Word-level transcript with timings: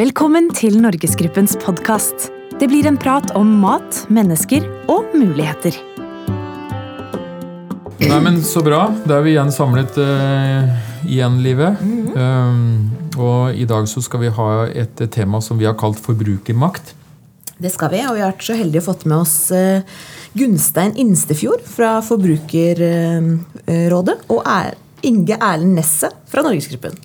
Velkommen 0.00 0.46
til 0.56 0.78
Norgesgruppens 0.80 1.58
podkast. 1.60 2.30
Det 2.56 2.64
blir 2.70 2.86
en 2.88 2.96
prat 2.96 3.34
om 3.36 3.50
mat, 3.60 4.06
mennesker 4.08 4.64
og 4.88 5.10
muligheter. 5.12 5.76
Nei, 8.00 8.20
men 8.24 8.40
Så 8.40 8.64
bra. 8.64 8.88
Da 9.04 9.18
er 9.18 9.22
vi 9.26 9.34
igjen 9.34 9.52
samlet 9.52 9.98
uh, 10.00 10.64
igjen, 11.04 11.44
livet. 11.44 11.76
um, 12.16 12.88
og 13.20 13.52
i 13.52 13.68
dag 13.68 13.84
så 13.92 14.00
skal 14.00 14.24
vi 14.24 14.32
ha 14.38 14.72
et 14.72 14.96
tema 15.12 15.36
som 15.44 15.60
vi 15.60 15.68
har 15.68 15.76
kalt 15.76 16.00
forbrukermakt. 16.00 16.96
Det 17.60 17.68
skal 17.74 17.92
vi, 17.92 18.00
og 18.06 18.14
vi 18.16 18.24
har 18.24 18.32
vært 18.32 18.48
så 18.48 18.56
heldige 18.56 18.80
å 18.80 18.88
fått 18.88 19.04
med 19.04 19.18
oss 19.18 19.52
uh, 19.52 19.84
Gunstein 20.32 20.96
Instefjord 20.96 21.60
fra 21.68 22.00
Forbrukerrådet 22.08 24.16
og 24.32 24.40
er 24.48 24.80
Inge 25.04 25.36
Erlend 25.36 25.76
Nesset 25.76 26.16
fra 26.32 26.40
Norgesgruppen. 26.48 26.96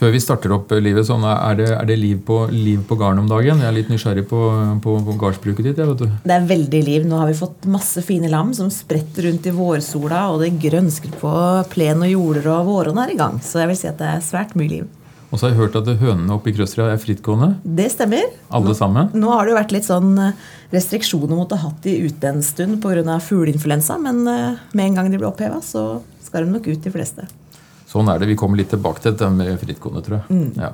Før 0.00 0.14
vi 0.14 0.20
starter 0.22 0.52
opp, 0.56 0.70
livet, 0.80 1.04
sånn, 1.04 1.26
er 1.28 1.58
det, 1.58 1.66
er 1.76 1.88
det 1.90 1.96
liv, 2.00 2.20
på, 2.24 2.46
liv 2.48 2.80
på 2.88 2.96
garn 2.96 3.18
om 3.20 3.26
dagen? 3.28 3.58
Jeg 3.60 3.68
er 3.68 3.74
litt 3.76 3.90
nysgjerrig 3.92 4.22
på, 4.30 4.38
på, 4.80 4.94
på 5.04 5.16
gardsbruket 5.20 5.66
ditt. 5.66 5.82
du. 6.00 6.06
det 6.24 6.36
er 6.38 6.46
veldig 6.48 6.80
liv. 6.86 7.04
Nå 7.04 7.18
har 7.20 7.28
vi 7.28 7.36
fått 7.36 7.68
masse 7.68 8.00
fine 8.06 8.30
lam 8.32 8.54
som 8.56 8.70
spretter 8.72 9.28
rundt 9.28 9.44
i 9.50 9.52
vårsola, 9.52 10.22
og 10.32 10.40
det 10.40 10.54
grønsker 10.62 11.12
på 11.20 11.32
plen 11.74 12.00
og 12.06 12.14
jorder, 12.14 12.48
og 12.54 12.70
vårene 12.70 13.04
er 13.04 13.12
i 13.12 13.18
gang. 13.18 13.36
Så 13.44 13.60
jeg 13.60 13.68
vil 13.68 13.78
si 13.82 13.90
at 13.90 14.00
det 14.00 14.08
er 14.08 14.24
svært 14.24 14.56
mye 14.56 14.72
liv. 14.72 14.86
Og 15.28 15.36
så 15.36 15.46
har 15.46 15.52
jeg 15.52 15.60
hørt 15.60 15.76
at 15.78 15.90
hønene 16.00 16.32
oppe 16.34 16.48
i 16.50 16.54
Krøstra 16.56 16.88
er 16.90 17.02
frittgående. 17.02 17.50
Det 17.62 17.90
stemmer. 17.92 18.32
Alle 18.56 18.72
sammen? 18.78 19.12
Nå, 19.12 19.20
nå 19.26 19.34
har 19.34 19.44
det 19.44 19.52
jo 19.52 19.58
vært 19.60 19.74
litt 19.76 19.86
sånn 19.86 20.16
eh, 20.16 20.48
restriksjoner 20.72 21.36
mot 21.36 21.52
å 21.52 21.60
ha 21.60 21.68
hatt 21.68 21.84
de 21.84 21.98
ute 22.08 22.32
en 22.32 22.40
stund 22.42 22.80
pga. 22.80 23.20
fugleinfluensa, 23.28 24.00
men 24.00 24.24
eh, 24.24 24.64
med 24.72 24.88
en 24.88 24.98
gang 24.98 25.12
de 25.12 25.20
blir 25.20 25.28
oppheva, 25.28 25.60
så 25.60 26.00
skal 26.24 26.48
de 26.48 26.56
nok 26.56 26.72
ut, 26.72 26.80
de 26.82 26.94
fleste. 26.96 27.28
Sånn 27.90 28.08
er 28.10 28.20
det. 28.22 28.30
Vi 28.30 28.38
kommer 28.38 28.60
litt 28.60 28.70
tilbake 28.70 29.02
til 29.02 29.14
dette 29.16 29.30
med 29.34 29.56
frittgående, 29.58 30.02
tror 30.06 30.20
jeg. 30.20 30.26
Mm. 30.30 30.50
Ja. 30.62 30.70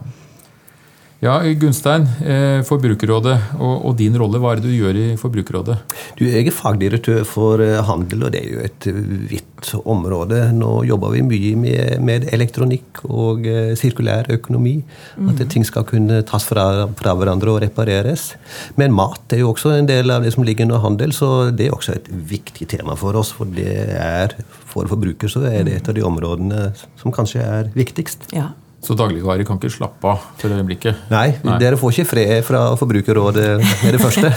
Ja, 1.25 1.39
Gunstein, 1.41 2.03
eh, 2.29 2.61
Forbrukerrådet 2.69 3.37
og, 3.57 3.87
og, 3.89 3.93
din 3.97 4.17
rolle. 4.21 4.37
Hva 4.37 4.51
er 4.53 4.61
det 4.61 4.69
du 4.69 4.75
gjør 4.77 4.99
i 5.01 5.05
Forbrukerrådet? 5.17 5.77
Du, 6.19 6.27
jeg 6.29 6.45
er 6.45 6.53
fagdirektør 6.53 7.23
for 7.25 7.63
eh, 7.65 7.79
handel, 7.89 8.27
og 8.27 8.35
det 8.35 8.43
er 8.43 8.51
jo 8.53 8.65
et 8.67 8.89
vidt 9.31 9.71
område. 9.89 10.43
Nå 10.53 10.83
jobber 10.85 11.15
vi 11.15 11.23
mye 11.25 11.55
med, 11.57 12.03
med 12.05 12.27
elektronikk 12.37 13.01
og 13.09 13.47
uh, 13.49 13.73
sirkulær 13.79 14.29
økonomi. 14.35 14.75
Mm. 15.17 15.31
At 15.33 15.41
ting 15.51 15.65
skal 15.67 15.87
kunne 15.89 16.21
tas 16.29 16.45
fra, 16.47 16.67
fra, 17.01 17.15
hverandre 17.17 17.55
og 17.55 17.63
repareres. 17.65 18.29
Men 18.77 18.95
mat 18.95 19.33
er 19.33 19.41
jo 19.41 19.55
også 19.55 19.73
en 19.79 19.89
del 19.89 20.13
av 20.13 20.27
det 20.27 20.35
som 20.37 20.45
ligger 20.47 20.69
under 20.69 20.85
handel, 20.85 21.17
så 21.17 21.49
det 21.49 21.71
er 21.71 21.75
også 21.75 21.97
et 21.97 22.13
viktig 22.13 22.69
tema 22.77 22.99
for 23.01 23.17
oss. 23.17 23.33
For 23.35 23.49
det 23.57 23.73
er 23.97 24.37
for 24.69 24.93
forbruker 24.93 25.33
så 25.33 25.47
er 25.49 25.65
det 25.67 25.81
et 25.81 25.91
av 25.91 25.97
de 25.97 26.05
områdene 26.05 26.69
som 27.01 27.17
kanskje 27.17 27.43
er 27.43 27.75
viktigst. 27.75 28.29
Ja. 28.37 28.53
Så 28.87 28.95
dagligvarer 28.95 29.43
kan 29.47 29.59
ikke 29.59 29.73
slappe 29.75 30.13
av 30.13 30.23
for 30.39 30.55
øyeblikket? 30.55 31.09
Nei, 31.11 31.33
Nei, 31.43 31.59
dere 31.59 31.79
får 31.81 31.97
ikke 31.97 32.11
fred 32.13 32.35
fra 32.47 32.63
Forbrukerrådet 32.79 33.49
med 33.59 33.97
det 33.97 34.03
første. 34.03 34.31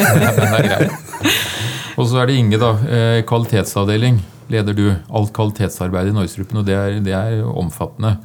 og 1.99 2.07
så 2.09 2.23
er 2.23 2.31
det 2.31 2.39
Inge, 2.39 2.57
da. 2.61 2.71
Eh, 2.89 3.19
kvalitetsavdeling 3.29 4.17
leder 4.49 4.77
du. 4.77 4.87
Alt 4.89 5.35
kvalitetsarbeid 5.37 6.09
i 6.09 6.15
Norgesgruppen, 6.17 6.63
og 6.63 6.65
det 6.65 6.77
er, 6.79 6.97
det 7.05 7.13
er, 7.13 7.43
omfattende. 7.45 8.15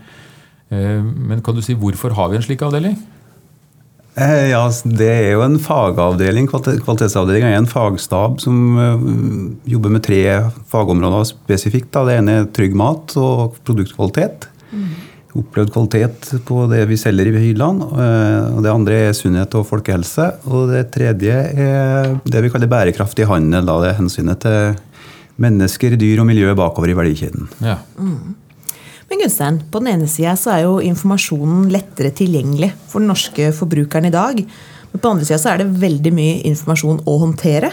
Eh, 0.72 1.03
men 1.05 1.44
kan 1.44 1.58
du 1.58 1.61
si 1.64 1.77
hvorfor 1.77 2.16
har 2.16 2.33
vi 2.33 2.41
en 2.41 2.48
slik 2.48 2.64
avdeling? 2.64 2.97
Eh, 4.16 4.48
ja, 4.55 4.64
Det 4.72 5.12
er 5.12 5.33
jo 5.34 5.44
en 5.44 5.61
fagavdeling. 5.61 6.48
Kvalitetsavdeling 6.48 7.50
er 7.50 7.61
en 7.61 7.69
fagstab 7.69 8.41
som 8.41 9.59
jobber 9.69 9.92
med 9.92 10.09
tre 10.09 10.25
fagområder 10.72 11.34
spesifikt. 11.34 11.92
Det 11.92 12.22
ene 12.22 12.41
er 12.41 12.55
trygg 12.56 12.78
mat 12.81 13.12
og 13.20 13.59
produktkvalitet. 13.61 14.48
Mm 14.72 14.94
opplevd 15.35 15.73
kvalitet 15.75 16.29
på 16.47 16.65
det 16.71 16.85
vi 16.91 16.99
selger 17.01 17.31
i 17.31 17.35
hyllene. 17.49 17.89
Og 18.55 18.61
det 18.65 18.73
andre 18.73 19.01
er 19.09 19.17
sunnhet 19.17 19.55
og 19.59 19.67
folkehelse. 19.69 20.29
Og 20.47 20.71
det 20.71 20.87
tredje 20.95 21.41
er 21.50 22.15
det 22.22 22.45
vi 22.45 22.53
kaller 22.53 22.71
bærekraftig 22.71 23.27
handel. 23.31 23.67
Da. 23.67 23.78
Det 23.83 23.91
er 23.91 23.99
hensynet 23.99 24.44
til 24.44 24.78
mennesker, 25.43 25.97
dyr 25.99 26.23
og 26.23 26.28
miljø 26.28 26.55
bakover 26.59 26.93
i 26.93 26.97
verdikjeden. 26.97 27.49
Ja. 27.65 27.81
Mm. 27.99 28.37
Men 29.11 29.21
Gunstein, 29.21 29.59
på 29.71 29.83
den 29.83 29.93
ene 29.93 30.11
sida 30.11 30.37
så 30.39 30.55
er 30.55 30.62
jo 30.65 30.77
informasjonen 30.83 31.67
lettere 31.73 32.12
tilgjengelig 32.17 32.71
for 32.89 33.03
den 33.03 33.11
norske 33.12 33.50
forbrukeren 33.56 34.09
i 34.09 34.15
dag. 34.15 34.41
Men 34.41 35.00
på 35.00 35.03
den 35.03 35.11
andre 35.17 35.28
sida 35.28 35.41
så 35.43 35.53
er 35.53 35.62
det 35.62 35.83
veldig 35.83 36.12
mye 36.15 36.39
informasjon 36.50 37.03
å 37.11 37.19
håndtere. 37.25 37.73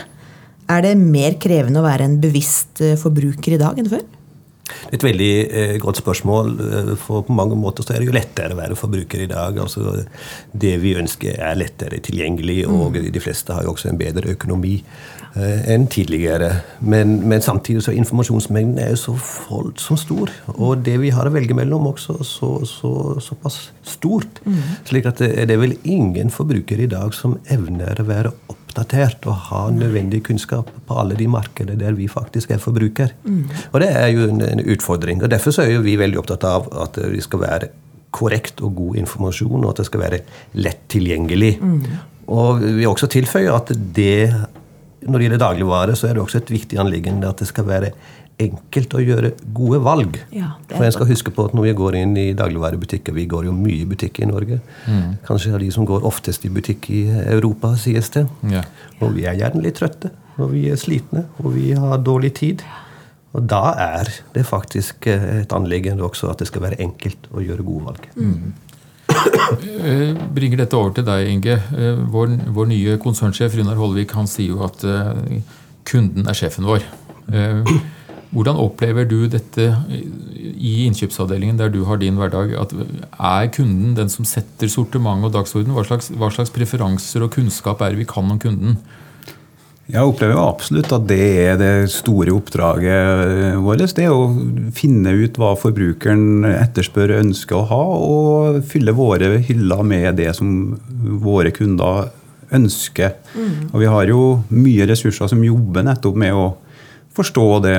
Er 0.71 0.83
det 0.85 0.95
mer 0.99 1.37
krevende 1.41 1.81
å 1.81 1.85
være 1.85 2.07
en 2.07 2.17
bevisst 2.21 2.81
eh, 2.83 2.97
forbruker 2.99 3.55
i 3.55 3.61
dag 3.61 3.79
enn 3.79 3.89
før? 3.91 4.03
Det 4.89 4.95
er 4.95 4.99
et 4.99 5.07
veldig 5.07 5.31
eh, 5.47 5.75
godt 5.81 6.01
spørsmål. 6.01 6.51
Eh, 6.65 6.91
for 6.99 7.25
på 7.27 7.35
mange 7.35 7.57
måter 7.59 7.85
så 7.85 7.95
er 7.95 8.01
det 8.01 8.09
jo 8.09 8.15
lettere 8.15 8.55
å 8.55 8.59
være 8.59 8.77
forbruker 8.79 9.23
i 9.23 9.29
dag. 9.31 9.57
Altså, 9.61 10.03
det 10.51 10.75
vi 10.83 10.95
ønsker, 10.99 11.39
er 11.39 11.59
lettere 11.59 12.01
tilgjengelig, 12.03 12.63
og 12.69 12.95
mm. 12.95 13.09
de 13.13 13.23
fleste 13.23 13.55
har 13.55 13.65
jo 13.65 13.73
også 13.75 13.91
en 13.91 13.99
bedre 13.99 14.33
økonomi 14.35 14.77
eh, 14.81 15.67
enn 15.73 15.87
tidligere. 15.91 16.53
Men, 16.79 17.19
men, 17.27 17.43
samtidig 17.43 17.85
så 17.85 17.95
informasjonsmengden 17.95 18.79
er 18.81 18.93
jo 18.93 19.01
så 19.05 19.17
voldsomt 19.49 20.03
stor. 20.05 20.33
Og 20.57 20.85
det 20.85 20.97
vi 21.03 21.13
har 21.15 21.27
å 21.27 21.33
velge 21.33 21.57
mellom, 21.57 21.91
også 21.91 22.21
så, 22.27 22.53
så, 22.69 22.95
såpass 23.23 23.61
stort. 23.87 24.43
Mm. 24.45 24.63
slik 24.89 25.09
at 25.09 25.21
det, 25.23 25.33
det 25.49 25.57
er 25.57 25.63
vel 25.65 25.77
ingen 25.83 26.31
forbruker 26.33 26.81
i 26.81 26.89
dag 26.91 27.15
som 27.17 27.39
evner 27.51 27.99
å 28.01 28.07
være 28.07 28.33
opptatt 28.35 28.60
oppdatert 28.71 29.27
og 29.27 29.37
ha 29.49 29.65
nødvendig 29.75 30.23
kunnskap 30.25 30.71
på 30.87 30.97
alle 30.97 31.17
de 31.19 31.27
markedene 31.29 31.77
der 31.79 31.95
vi 31.97 32.07
faktisk 32.11 32.53
er 32.55 32.63
forbruker. 32.63 33.11
Mm. 33.23 33.43
Og 33.71 33.81
det 33.83 33.91
er 33.91 34.07
jo 34.15 34.29
en, 34.29 34.41
en, 34.47 34.63
utfordring. 34.71 35.21
og 35.23 35.31
Derfor 35.31 35.59
er 35.61 35.83
vi 35.83 35.97
veldig 35.99 36.21
opptatt 36.23 36.47
av 36.47 36.71
at 36.85 37.01
det 37.03 37.23
skal 37.27 37.43
være 37.43 37.71
korrekt 38.11 38.63
og 38.63 38.75
god 38.75 39.01
informasjon, 39.03 39.61
og 39.63 39.69
at 39.71 39.81
det 39.81 39.87
skal 39.87 40.03
være 40.03 40.23
lett 40.59 40.81
tilgjengelig. 40.91 41.53
Mm. 41.61 41.83
Og 42.31 42.63
vi 42.79 42.87
også 42.87 43.07
tilføyer 43.11 43.53
at 43.55 43.71
det, 43.71 44.31
når 45.07 45.17
det 45.17 45.27
gjelder 45.27 45.43
dagligvare, 45.45 45.95
så 45.95 46.09
er 46.09 46.15
det 46.15 46.23
også 46.23 46.41
et 46.41 46.51
viktig 46.51 46.79
anliggende 46.81 47.29
at 47.29 47.39
det 47.43 47.49
skal 47.51 47.67
være 47.67 47.93
enkelt 48.41 48.95
å 48.97 49.03
gjøre 49.03 49.33
gode 49.55 49.79
valg. 49.85 50.19
Ja, 50.35 50.53
For 50.71 50.85
jeg 50.87 50.95
skal 50.97 51.09
huske 51.11 51.33
på 51.35 51.47
at 51.47 51.55
Når 51.57 51.67
vi 51.69 51.73
går 51.77 51.97
inn 52.01 52.13
i 52.19 52.27
dagligvarebutikker 52.37 53.15
Vi 53.15 53.25
går 53.29 53.47
jo 53.49 53.55
mye 53.55 53.81
i 53.81 53.87
butikk 53.89 54.21
i 54.21 54.29
Norge. 54.29 54.59
Mm. 54.87 55.17
Kanskje 55.27 55.55
av 55.55 55.63
de 55.63 55.71
som 55.73 55.87
går 55.87 56.05
oftest 56.07 56.45
i 56.45 56.53
butikk 56.53 56.89
i 56.93 57.03
Europa, 57.09 57.75
sies 57.79 58.11
det. 58.15 58.27
Ja. 58.51 58.63
Og 59.01 59.15
vi 59.17 59.25
er 59.29 59.39
gjerne 59.39 59.63
litt 59.65 59.79
trøtte, 59.79 60.13
og 60.37 60.53
vi 60.53 60.67
er 60.71 60.79
slitne, 60.79 61.27
og 61.41 61.53
vi 61.55 61.71
har 61.77 62.01
dårlig 62.03 62.35
tid. 62.41 62.65
Og 63.31 63.45
da 63.47 63.61
er 63.79 64.09
det 64.35 64.43
faktisk 64.47 65.07
eh, 65.07 65.41
et 65.41 65.53
anliggende 65.55 66.03
også 66.03 66.31
at 66.31 66.41
det 66.41 66.49
skal 66.49 66.65
være 66.65 66.81
enkelt 66.83 67.29
å 67.31 67.43
gjøre 67.43 67.67
gode 67.67 67.87
valg. 67.91 68.09
Mm. 68.17 68.51
Eh, 69.11 70.15
bringer 70.33 70.61
dette 70.63 70.77
over 70.77 70.93
til 70.95 71.05
deg, 71.05 71.27
Inge. 71.29 71.57
Eh, 71.75 71.99
vår, 72.11 72.35
vår 72.55 72.69
nye 72.71 72.97
konsernsjef 73.01 73.57
Runar 73.59 73.79
Holvik 73.79 74.15
han 74.17 74.29
sier 74.29 74.55
jo 74.55 74.63
at 74.65 74.83
kunden 75.87 76.29
er 76.31 76.37
sjefen 76.37 76.67
vår. 76.67 76.85
Hvordan 78.31 78.59
opplever 78.63 79.07
du 79.09 79.25
dette 79.27 79.65
i 79.91 80.85
innkjøpsavdelingen 80.85 81.57
der 81.59 81.71
du 81.73 81.81
har 81.87 81.99
din 81.99 82.15
hverdag? 82.19 82.53
At 82.61 82.71
er 82.71 83.51
kunden 83.51 83.95
den 83.97 84.11
som 84.11 84.27
setter 84.27 84.71
sortiment 84.71 85.27
og 85.27 85.33
dagsorden? 85.35 85.75
Hva 85.75 85.83
slags, 85.87 86.07
hva 86.15 86.31
slags 86.31 86.53
preferanser 86.55 87.25
og 87.25 87.33
kunnskap 87.35 87.83
er 87.83 87.91
det 87.91 88.05
vi 88.05 88.07
kan 88.07 88.31
om 88.31 88.39
kunden? 88.39 88.79
Jeg 89.91 90.07
opplever 90.07 90.39
absolutt 90.39 90.93
at 90.95 91.03
det 91.09 91.19
er 91.41 91.57
det 91.59 91.73
store 91.91 92.31
oppdraget 92.31 93.57
vårt. 93.59 93.83
Det 93.97 94.05
er 94.05 94.15
å 94.15 94.29
finne 94.77 95.11
ut 95.19 95.35
hva 95.41 95.51
forbrukeren 95.59 96.45
etterspør 96.47 97.11
og 97.11 97.23
ønsker 97.25 97.57
å 97.57 97.67
ha, 97.67 97.81
og 97.99 98.61
fylle 98.71 98.95
våre 98.95 99.33
hyller 99.43 99.83
med 99.83 100.21
det 100.21 100.29
som 100.37 100.77
våre 101.19 101.51
kunder 101.51 102.07
ønsker. 102.55 103.17
Mm. 103.35 103.71
Og 103.73 103.77
vi 103.83 103.91
har 103.91 104.07
jo 104.07 104.21
mye 104.53 104.87
ressurser 104.87 105.31
som 105.31 105.43
jobber 105.43 105.83
nettopp 105.87 106.19
med 106.23 106.39
å 106.39 106.51
forstå 107.17 107.45
det. 107.65 107.77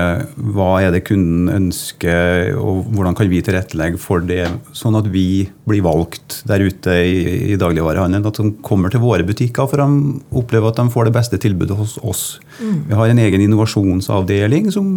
Hva 0.55 0.71
er 0.85 0.93
det 0.95 1.05
kunden 1.09 1.49
ønsker, 1.53 2.53
og 2.59 2.89
hvordan 2.93 3.17
kan 3.17 3.31
vi 3.33 3.41
tilrettelegge 3.45 4.01
for 4.01 4.25
det, 4.29 4.45
sånn 4.77 4.99
at 4.99 5.09
vi 5.13 5.47
blir 5.69 5.85
valgt 5.87 6.43
der 6.49 6.65
ute 6.67 6.97
i, 7.07 7.23
i 7.55 7.61
dagligvarehandelen. 7.61 8.29
At 8.29 8.41
de 8.43 8.53
kommer 8.65 8.93
til 8.93 9.03
våre 9.05 9.27
butikker 9.27 9.71
for 9.71 9.81
de 9.81 10.19
opplever 10.43 10.73
at 10.73 10.83
de 10.83 10.93
får 10.93 11.09
det 11.09 11.17
beste 11.17 11.41
tilbudet 11.43 11.79
hos 11.79 11.97
oss. 12.03 12.27
Mm. 12.61 12.79
Vi 12.91 12.99
har 13.01 13.13
en 13.13 13.25
egen 13.25 13.47
innovasjonsavdeling 13.49 14.71
som 14.75 14.93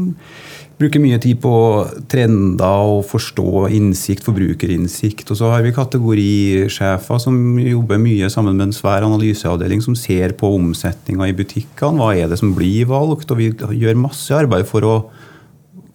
bruker 0.79 0.99
mye 0.99 1.19
tid 1.23 1.39
på 1.43 1.53
trender 2.11 2.89
og 2.91 3.05
forstå 3.07 3.67
innsikt, 3.77 4.25
forbrukerinnsikt. 4.27 5.29
Og 5.31 5.39
så 5.39 5.51
har 5.53 5.63
vi 5.63 5.73
kategorisjefer 5.75 7.21
som 7.21 7.37
jobber 7.61 8.01
mye 8.01 8.29
sammen 8.33 8.57
med 8.57 8.69
en 8.69 8.75
svær 8.75 9.05
analyseavdeling 9.07 9.83
som 9.85 9.95
ser 9.99 10.35
på 10.39 10.51
omsetninga 10.57 11.29
i 11.31 11.37
butikkene. 11.37 12.01
Hva 12.01 12.11
er 12.17 12.31
det 12.31 12.41
som 12.41 12.51
blir 12.57 12.89
valgt? 12.91 13.31
Og 13.31 13.39
vi 13.39 13.51
gjør 13.53 14.03
masse 14.03 14.35
arbeid 14.35 14.67
for 14.67 14.87
å, 14.87 14.97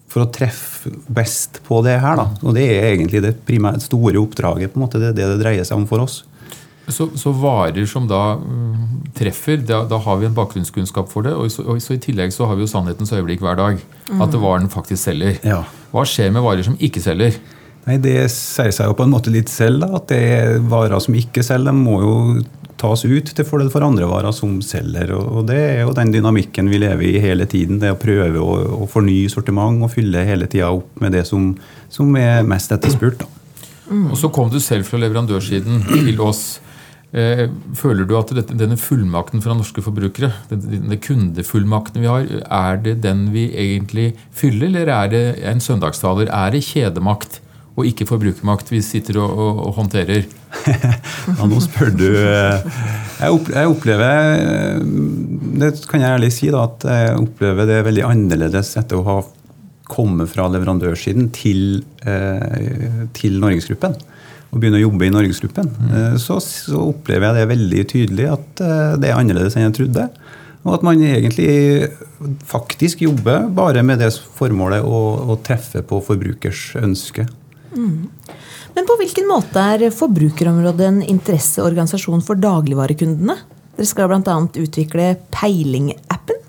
for 0.09 0.25
å 0.25 0.31
treffe 0.33 0.93
best 1.13 1.61
på 1.67 1.83
det 1.85 1.99
her. 2.01 2.17
Da. 2.17 2.27
Og 2.41 2.57
det 2.57 2.65
er 2.73 2.89
egentlig 2.95 3.21
det 3.27 3.37
primære, 3.45 3.83
store 3.85 4.17
oppdraget. 4.23 4.73
på 4.73 4.81
en 4.81 4.87
måte, 4.87 5.01
Det 5.01 5.13
er 5.13 5.19
det 5.19 5.29
det 5.35 5.41
dreier 5.45 5.67
seg 5.67 5.77
om 5.77 5.87
for 5.89 6.01
oss. 6.01 6.23
Så, 6.91 7.09
så, 7.19 7.33
varer 7.35 7.87
som 7.89 8.07
da 8.09 8.35
um, 8.37 9.01
treffer, 9.17 9.61
da, 9.67 9.83
da, 9.89 9.99
har 10.03 10.19
vi 10.21 10.27
en 10.29 10.37
bakgrunnskunnskap 10.37 11.09
for 11.11 11.27
det. 11.27 11.33
Og 11.37 11.51
så, 11.53 11.65
og 11.65 11.81
så, 11.83 11.95
i 11.95 12.03
tillegg 12.03 12.33
så 12.35 12.49
har 12.49 12.59
vi 12.59 12.65
jo 12.65 12.71
sannhetens 12.71 13.13
øyeblikk 13.15 13.43
hver 13.43 13.59
dag. 13.59 13.81
Mm. 14.11 14.21
At 14.25 14.37
varen 14.41 14.69
faktisk 14.71 15.03
selger. 15.03 15.39
Ja. 15.47 15.63
Hva 15.91 16.05
skjer 16.07 16.31
med 16.33 16.45
varer 16.45 16.65
som 16.67 16.77
ikke 16.79 17.03
selger? 17.03 17.37
Nei, 17.87 17.97
Det 17.97 18.15
sier 18.29 18.73
seg 18.75 18.91
jo 18.91 18.97
på 18.97 19.07
en 19.07 19.13
måte 19.13 19.33
litt 19.33 19.49
selv, 19.49 19.81
da, 19.83 19.95
at 19.97 20.09
det 20.11 20.21
er 20.35 20.59
varer 20.69 21.01
som 21.01 21.15
ikke 21.17 21.43
selger, 21.45 21.71
de 21.71 21.81
må 21.81 22.01
jo 22.03 22.15
tas 22.81 23.03
ut 23.05 23.29
til 23.35 23.45
fordel 23.45 23.69
for 23.73 23.85
andre 23.85 24.07
varer 24.09 24.33
som 24.33 24.55
selger. 24.65 25.13
Og 25.17 25.45
det 25.49 25.59
er 25.59 25.83
jo 25.83 25.93
den 25.97 26.13
dynamikken 26.13 26.69
vi 26.71 26.79
lever 26.81 27.05
i 27.11 27.21
hele 27.21 27.45
tiden. 27.49 27.77
Det 27.81 27.93
å 27.93 27.99
prøve 27.99 28.41
å, 28.41 28.55
å 28.81 28.87
fornye 28.89 29.29
sortiment 29.29 29.83
og 29.85 29.93
fylle 29.93 30.25
hele 30.25 30.49
tida 30.49 30.71
opp 30.73 30.97
med 31.01 31.13
det 31.17 31.27
som, 31.29 31.51
som 31.93 32.09
er 32.17 32.41
mest 32.47 32.73
etterspurt. 32.73 33.25
Mm. 33.91 34.07
Og 34.09 34.17
så 34.17 34.31
kom 34.33 34.49
du 34.49 34.59
selv 34.63 34.87
fra 34.87 34.99
leverandørsiden 35.01 35.83
til 35.91 36.21
oss. 36.23 36.59
Eh, 37.11 37.49
føler 37.75 38.07
du 38.07 38.13
at 38.15 38.31
denne 38.31 38.77
fullmakten 38.79 39.43
fra 39.43 39.55
norske 39.57 39.83
forbrukere, 39.83 40.31
denne 40.47 40.95
kundefullmakten 40.95 42.05
vi 42.05 42.07
har, 42.07 42.27
er 42.47 42.79
det 42.85 43.01
den 43.03 43.25
vi 43.33 43.49
egentlig 43.51 44.13
fyller, 44.31 44.69
eller 44.69 44.91
er 44.95 45.11
det 45.11 45.23
en 45.51 45.63
søndagstaler? 45.63 46.31
Er 46.31 46.55
det 46.55 46.65
kjedemakt? 46.69 47.41
og 47.79 47.85
ikke 47.87 48.03
forbrukermakt 48.03 48.67
vi 48.67 48.81
sitter 48.83 49.15
og, 49.21 49.29
og, 49.31 49.59
og 49.69 49.75
håndterer? 49.77 50.25
ja, 50.67 51.45
nå 51.47 51.59
spør 51.63 51.93
du. 51.95 52.03
Eh, 52.19 52.65
jeg, 53.21 53.69
opplever, 53.71 54.33
eh, 54.35 54.81
det 55.61 55.69
kan 55.87 56.03
jeg 56.03 56.17
ærlig 56.17 56.33
si, 56.35 56.49
da, 56.51 56.65
at 56.67 56.83
jeg 56.83 57.15
opplever 57.21 57.69
det 57.69 57.79
veldig 57.87 58.03
annerledes 58.09 58.73
etter 58.81 58.99
å 58.99 59.05
ha 59.07 59.15
kommet 59.91 60.29
fra 60.31 60.49
leverandørsiden 60.51 61.31
til, 61.35 61.81
til 63.15 63.39
Norgesgruppen. 63.43 63.97
Og 64.51 64.59
begynne 64.59 64.81
å 64.81 64.85
jobbe 64.85 65.07
i 65.07 65.13
Norgesgruppen. 65.13 65.69
Mm. 65.79 66.19
Så, 66.19 66.37
så, 66.43 66.75
opplever 66.91 67.29
jeg 67.29 67.37
det 67.39 67.51
veldig 67.53 67.83
tydelig 67.87 68.25
at 68.33 68.63
det 68.99 69.07
er 69.07 69.15
annerledes 69.15 69.55
enn 69.55 69.69
jeg 69.69 69.77
trodde. 69.77 70.09
Og 70.61 70.73
at 70.75 70.83
man 70.85 70.99
egentlig 71.01 71.87
faktisk 72.45 73.01
jobber 73.05 73.47
bare 73.55 73.81
med 73.85 74.03
det 74.03 74.11
formålet 74.35 74.83
å, 74.85 74.99
å 75.31 75.37
treffe 75.45 75.81
på 75.87 76.01
forbrukers 76.05 76.73
ønske. 76.81 77.25
Mm. 77.71 78.11
Men 78.75 78.87
på 78.87 78.97
hvilken 78.99 79.27
måte 79.29 79.63
er 79.73 79.87
Forbrukerområdet 79.95 80.87
en 80.87 81.01
interesseorganisasjon 81.15 82.23
for 82.25 82.39
dagligvarekundene? 82.39 83.37
Dere 83.75 83.87
skal 83.87 84.11
bl.a. 84.11 84.37
utvikle 84.61 85.15
Peiling-appen. 85.33 86.40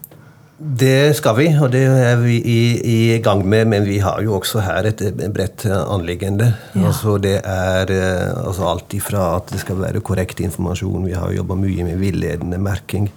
Det 0.62 1.17
skal 1.19 1.35
vi, 1.35 1.49
og 1.59 1.73
det 1.75 1.81
er 1.91 2.20
vi 2.20 2.37
i, 2.38 2.61
i, 2.87 2.99
gang 3.23 3.41
med. 3.43 3.67
Men 3.73 3.87
vi 3.87 3.97
har 3.99 4.20
jo 4.23 4.37
også 4.37 4.62
her 4.62 4.87
et 4.93 5.03
bredt 5.35 5.64
anliggende. 5.67 6.53
Ja. 6.76 6.87
Altså 6.87 7.17
det 7.19 7.41
er 7.43 7.91
eh, 7.91 8.29
altså 8.47 8.69
alt 8.70 8.94
ifra 8.94 9.25
at 9.41 9.50
det 9.50 9.62
skal 9.64 9.81
være 9.82 10.05
korrekt 10.06 10.41
informasjon. 10.41 11.09
Vi 11.09 11.17
har 11.19 11.35
jobba 11.35 11.59
mye 11.59 11.88
med 11.88 11.99
villedende 11.99 12.62
merking. 12.62 13.11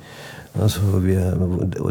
Altså, 0.56 0.82
vi, 1.04 1.16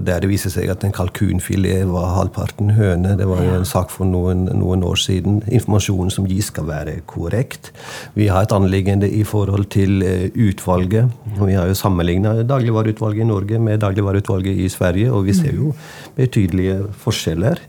der 0.06 0.22
det 0.24 0.28
viser 0.30 0.52
seg 0.52 0.70
at 0.72 0.84
en 0.86 0.92
kalkunfilet 0.94 1.84
var 1.90 2.14
halvparten 2.16 2.72
høne. 2.78 3.12
Det 3.18 3.26
var 3.28 3.42
jo 3.44 3.58
en 3.58 3.68
sak 3.68 3.92
for 3.92 4.08
noen, 4.08 4.46
noen, 4.56 4.84
år 4.88 4.96
siden. 5.00 5.42
Informasjonen 5.52 6.12
som 6.12 6.28
gis, 6.28 6.48
skal 6.48 6.68
være 6.68 6.96
korrekt. 7.08 7.72
Vi 8.16 8.30
har 8.32 8.46
et 8.46 8.56
anliggende 8.56 9.08
i 9.10 9.22
forhold 9.24 9.68
til 9.74 10.02
eh, 10.04 10.30
utvalget. 10.32 11.12
og 11.38 11.46
Vi 11.48 11.58
har 11.58 11.68
jo 11.68 11.76
sammenligna 11.76 12.42
dagligvareutvalget 12.42 13.24
i 13.24 13.28
Norge 13.28 13.60
med 13.60 13.80
dagligvareutvalget 13.84 14.64
i 14.64 14.68
Sverige, 14.68 15.12
og 15.12 15.24
vi 15.28 15.36
ser 15.36 15.54
jo 15.56 15.72
betydelige 16.16 16.82
forskjeller. 17.04 17.60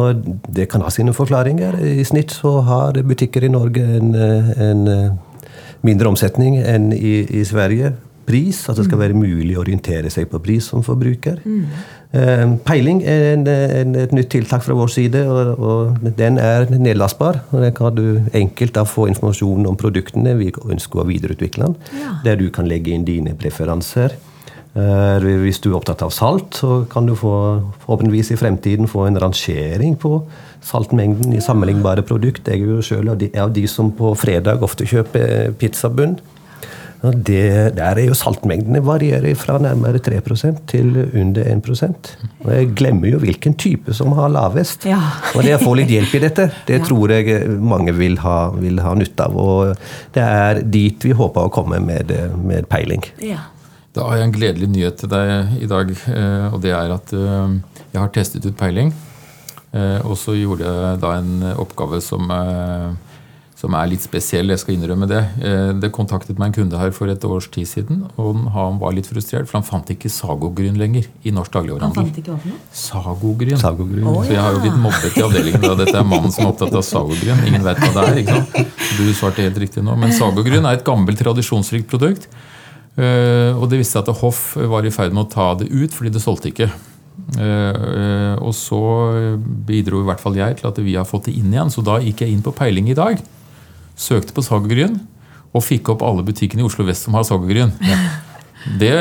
Og 0.00 0.24
det 0.48 0.70
kan 0.70 0.80
ha 0.80 0.90
sine 0.90 1.12
forklaringer. 1.12 1.80
I 1.84 2.04
snitt 2.04 2.32
så 2.32 2.60
har 2.64 3.02
butikker 3.04 3.44
i 3.44 3.52
Norge 3.52 3.84
en, 3.84 4.14
en 4.14 4.86
eh, 4.88 5.10
mindre 5.82 6.08
omsetning 6.08 6.60
enn 6.60 6.94
i, 6.96 7.20
i 7.28 7.44
Sverige 7.44 7.94
pris. 8.30 8.62
At 8.70 8.78
det 8.78 8.86
skal 8.86 9.02
være 9.02 9.18
mulig 9.18 9.56
å 9.58 9.64
orientere 9.64 10.12
seg 10.12 10.30
på 10.30 10.40
pris 10.42 10.70
som 10.70 10.86
forbruker. 10.86 11.42
Mm. 11.44 11.66
Peiling 12.66 13.04
er 13.06 13.28
en, 13.36 13.44
en, 13.46 13.92
et 14.00 14.14
nytt 14.14 14.32
tiltak 14.32 14.64
fra 14.66 14.74
vår 14.74 14.90
side, 14.90 15.20
og, 15.30 15.60
og 15.62 16.08
den 16.18 16.40
er 16.42 16.66
nedlastbar. 16.72 17.44
og 17.50 17.62
Der 17.62 17.74
kan 17.76 17.94
du 17.94 18.22
enkelt 18.34 18.74
da 18.78 18.86
få 18.88 19.06
informasjon 19.12 19.68
om 19.70 19.78
produktene 19.78 20.34
vi 20.40 20.50
ønsker 20.50 21.02
å 21.02 21.06
videreutvikle. 21.10 21.70
Ja. 22.00 22.16
Der 22.26 22.40
du 22.40 22.48
kan 22.54 22.70
legge 22.70 22.94
inn 22.94 23.06
dine 23.06 23.36
preferanser. 23.38 24.16
Eh, 24.70 25.30
hvis 25.42 25.58
du 25.58 25.72
er 25.72 25.80
opptatt 25.80 26.02
av 26.06 26.12
salt, 26.14 26.60
så 26.62 26.84
kan 26.90 27.08
du 27.08 27.16
få, 27.18 27.34
forhåpentligvis 27.82 28.30
i 28.34 28.38
fremtiden 28.38 28.90
få 28.90 29.08
en 29.08 29.18
rangering 29.18 29.96
på 29.98 30.20
saltmengden 30.62 31.34
i 31.34 31.42
sammenlignbare 31.42 32.04
produkt. 32.06 32.46
Jeg 32.46 32.62
er 32.62 32.76
jo 32.76 32.82
selv 32.84 33.14
av 33.14 33.54
de 33.54 33.64
som 33.70 33.90
på 33.90 34.12
fredag 34.18 34.62
ofte 34.62 34.86
kjøper 34.86 35.56
pizzabunn. 35.58 36.20
Det, 37.00 37.44
der 37.78 37.96
er 37.96 38.04
jo 38.04 38.16
saltmengdene 38.18 38.82
varierer 38.84 39.32
fra 39.38 39.54
nærmere 39.62 40.02
3% 40.04 40.58
til 40.68 40.90
under 41.16 41.46
1% 41.48 42.10
Og 42.44 42.50
Jeg 42.52 42.66
glemmer 42.76 43.08
jo 43.08 43.20
hvilken 43.22 43.54
type 43.56 43.94
som 43.96 44.12
har 44.18 44.28
lavest. 44.28 44.84
Ja. 44.84 45.00
og 45.32 45.46
det 45.46 45.54
å 45.56 45.62
få 45.62 45.72
litt 45.78 45.88
hjelp 45.92 46.12
i 46.18 46.22
dette, 46.26 46.50
det 46.68 46.76
ja. 46.80 46.84
tror 46.84 47.14
jeg 47.14 47.46
mange 47.56 47.94
vil 47.96 48.18
ha, 48.20 48.50
vil 48.52 48.82
ha 48.84 48.92
nytte 48.98 49.30
av. 49.30 49.38
Og 49.40 49.72
det 50.12 50.26
er 50.26 50.60
dit 50.60 51.08
vi 51.08 51.16
håper 51.16 51.48
å 51.48 51.54
komme 51.54 51.80
med, 51.80 52.12
med 52.44 52.68
peiling. 52.68 53.08
Ja. 53.24 53.48
Da 53.96 54.06
har 54.06 54.20
jeg 54.20 54.28
en 54.28 54.34
gledelig 54.34 54.68
nyhet 54.70 55.00
til 55.00 55.10
deg 55.10 55.56
i 55.64 55.68
dag. 55.70 55.88
Eh, 55.90 56.46
og 56.52 56.60
det 56.62 56.74
er 56.76 56.92
at 56.94 57.14
eh, 57.16 57.54
jeg 57.90 57.98
har 57.98 58.12
testet 58.14 58.46
ut 58.46 58.58
peiling. 58.58 58.92
Eh, 59.74 59.98
og 60.04 60.14
så 60.18 60.36
gjorde 60.38 60.68
jeg 60.68 61.00
da 61.02 61.16
en 61.18 61.48
oppgave 61.56 61.98
som 62.04 62.30
som 63.60 63.74
er 63.76 63.90
litt 63.90 64.00
spesiell. 64.00 64.48
Jeg 64.54 64.62
skal 64.62 64.76
innrømme 64.76 65.06
det. 65.10 65.20
Eh, 65.44 65.70
det 65.76 65.90
kontaktet 65.92 66.38
meg 66.40 66.50
en 66.50 66.56
kunde 66.56 66.80
her 66.80 66.92
for 66.96 67.12
et 67.12 67.24
års 67.28 67.50
tid 67.52 67.68
siden. 67.68 68.06
og 68.16 68.46
Han 68.54 68.78
var 68.80 68.94
litt 68.96 69.10
frustrert, 69.10 69.48
for 69.50 69.58
han 69.58 69.66
fant 69.66 69.90
ikke 69.92 70.08
sagogryn 70.12 70.78
lenger 70.80 71.08
i 71.24 71.32
norsk 71.34 71.52
dagligvarehandel. 71.58 72.08
Sagogryn. 72.72 73.58
sagogryn. 73.60 74.06
Oh, 74.08 74.22
ja. 74.22 74.28
Så 74.28 74.36
jeg 74.36 74.42
har 74.46 74.56
jo 74.56 74.62
blitt 74.64 74.78
mobbet 74.80 75.18
i 75.18 75.24
avdelingen. 75.26 75.66
Da. 75.66 75.74
Dette 75.82 75.96
er 76.00 76.06
mannen 76.08 76.32
som 76.32 76.46
er 76.46 76.54
opptatt 76.54 76.78
av 76.80 76.86
sagogryn. 76.86 77.42
Ingen 77.50 77.66
vet 77.66 77.82
hva 77.84 77.90
det 77.96 78.04
er. 78.06 78.20
ikke 78.22 78.38
sant? 78.38 78.78
Du 78.96 79.02
svarte 79.18 79.44
helt 79.44 79.60
riktig 79.60 79.84
nå. 79.84 79.96
Men 80.00 80.14
sagogryn 80.16 80.64
er 80.64 80.78
et 80.78 80.86
gammelt, 80.86 81.20
tradisjonsrikt 81.20 81.90
produkt. 81.90 82.30
Eh, 82.96 83.52
og 83.52 83.68
det 83.68 83.82
viste 83.82 83.98
seg 83.98 84.08
at 84.08 84.22
Hoff 84.22 84.54
var 84.56 84.88
i 84.88 84.94
ferd 84.94 85.12
med 85.12 85.28
å 85.28 85.32
ta 85.34 85.52
det 85.60 85.68
ut 85.68 85.92
fordi 85.92 86.14
det 86.16 86.24
solgte 86.24 86.48
ikke. 86.54 86.70
Uh, 87.36 88.34
og 88.40 88.54
så 88.56 88.78
bidro 89.68 90.00
i 90.00 90.06
hvert 90.08 90.22
fall 90.22 90.38
jeg 90.38 90.56
til 90.56 90.66
at 90.70 90.78
vi 90.82 90.94
har 90.96 91.04
fått 91.06 91.28
det 91.28 91.34
inn 91.36 91.52
igjen. 91.52 91.68
Så 91.70 91.84
da 91.84 91.98
gikk 92.00 92.24
jeg 92.24 92.32
inn 92.32 92.42
på 92.42 92.54
peiling 92.56 92.88
i 92.90 92.96
dag 92.96 93.20
søkte 94.00 94.36
på 94.36 94.44
Sagergryn 94.44 94.98
og 95.50 95.64
fikk 95.66 95.90
opp 95.92 96.02
alle 96.06 96.22
butikkene 96.26 96.62
i 96.62 96.66
Oslo 96.66 96.84
vest 96.86 97.06
som 97.06 97.16
har 97.18 97.24
Sagogryn. 97.28 97.72
Det, 98.60 98.92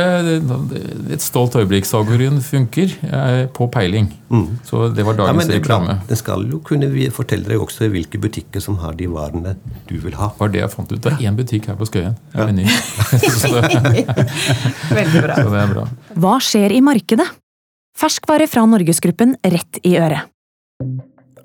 det, 0.47 0.79
et 1.11 1.19
stolt 1.19 1.51
øyeblikk. 1.59 1.83
Sagergryn 1.83 2.37
funker 2.39 2.93
eh, 3.03 3.43
på 3.51 3.67
peiling. 3.67 4.07
Mm. 4.31 4.63
Så 4.63 4.87
det 4.95 5.03
var 5.03 5.17
dagens 5.17 5.49
ja, 5.49 5.57
reklame. 5.57 5.97
Det 6.07 6.15
skal 6.15 6.45
jo 6.47 6.61
kunne 6.63 6.87
fortelle 7.11 7.43
deg 7.43 7.59
også 7.59 7.89
hvilke 7.91 8.15
butikker 8.23 8.63
som 8.63 8.79
har 8.79 8.95
de 8.95 9.09
varene 9.11 9.57
du 9.89 9.97
vil 9.99 10.15
ha. 10.15 10.31
var 10.39 10.47
det 10.53 10.63
jeg 10.63 10.71
fant 10.71 10.87
ut. 10.93 11.01
Det 11.03 11.11
er 11.11 11.27
én 11.27 11.35
butikk 11.35 11.67
her 11.67 11.75
på 11.79 11.85
Skøyen. 11.89 12.15
Ja. 12.31 12.47
Veldig 14.99 15.21
bra. 15.27 15.35
Så 15.35 15.47
det 15.51 15.59
er 15.65 15.69
bra. 15.75 15.83
Hva 16.23 16.35
skjer 16.39 16.79
i 16.79 16.81
markedet? 16.85 17.27
Ferskvare 17.99 18.47
fra 18.47 18.63
Norgesgruppen 18.63 19.35
rett 19.43 19.83
i 19.83 19.99
øret. 19.99 20.23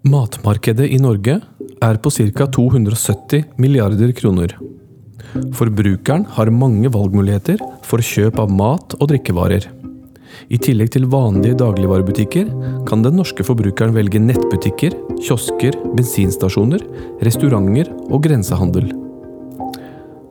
Matmarkedet 0.04 0.90
i 0.92 0.98
Norge 1.00 1.38
er 1.80 1.96
på 1.96 2.10
ca. 2.12 2.44
270 2.52 3.54
milliarder 3.56 4.10
kroner. 4.12 4.50
Forbrukeren 5.56 6.26
har 6.36 6.50
mange 6.52 6.90
valgmuligheter 6.92 7.62
for 7.88 8.04
kjøp 8.04 8.36
av 8.42 8.50
mat 8.52 8.92
og 8.98 9.08
drikkevarer. 9.08 9.64
I 10.52 10.58
tillegg 10.60 10.90
til 10.92 11.06
vanlige 11.08 11.56
dagligvarebutikker 11.62 12.50
kan 12.84 13.00
den 13.06 13.16
norske 13.16 13.46
forbrukeren 13.48 13.94
velge 13.96 14.20
nettbutikker, 14.20 14.92
kiosker, 15.24 15.78
bensinstasjoner, 15.96 16.84
restauranter 17.24 17.88
og 18.10 18.26
grensehandel. 18.26 18.90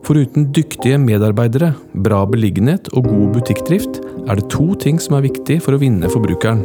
Foruten 0.05 0.51
dyktige 0.53 0.99
medarbeidere, 1.01 1.71
bra 2.05 2.21
beliggenhet 2.29 2.91
og 2.93 3.09
god 3.09 3.39
butikkdrift, 3.39 4.03
er 4.27 4.37
det 4.37 4.51
to 4.53 4.69
ting 4.77 5.01
som 5.01 5.17
er 5.17 5.25
viktig 5.25 5.63
for 5.65 5.73
å 5.73 5.81
vinne 5.81 6.13
forbrukeren. 6.13 6.61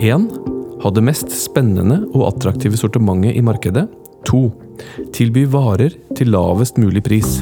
1 0.00 0.51
ha 0.82 0.90
det 0.90 1.04
mest 1.06 1.30
spennende 1.30 2.00
og 2.10 2.26
attraktive 2.32 2.78
sortimentet 2.78 3.36
i 3.38 3.44
markedet. 3.44 3.86
2. 4.26 4.42
Tilby 5.14 5.44
varer 5.50 5.94
til 6.16 6.32
lavest 6.34 6.78
mulig 6.80 7.04
pris. 7.06 7.40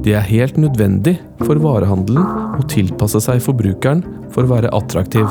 Det 0.00 0.14
er 0.16 0.24
helt 0.24 0.56
nødvendig 0.60 1.18
for 1.42 1.60
varehandelen 1.60 2.56
å 2.56 2.64
tilpasse 2.72 3.20
seg 3.20 3.42
forbrukeren 3.44 4.00
for 4.32 4.46
å 4.46 4.52
være 4.54 4.72
attraktiv. 4.76 5.28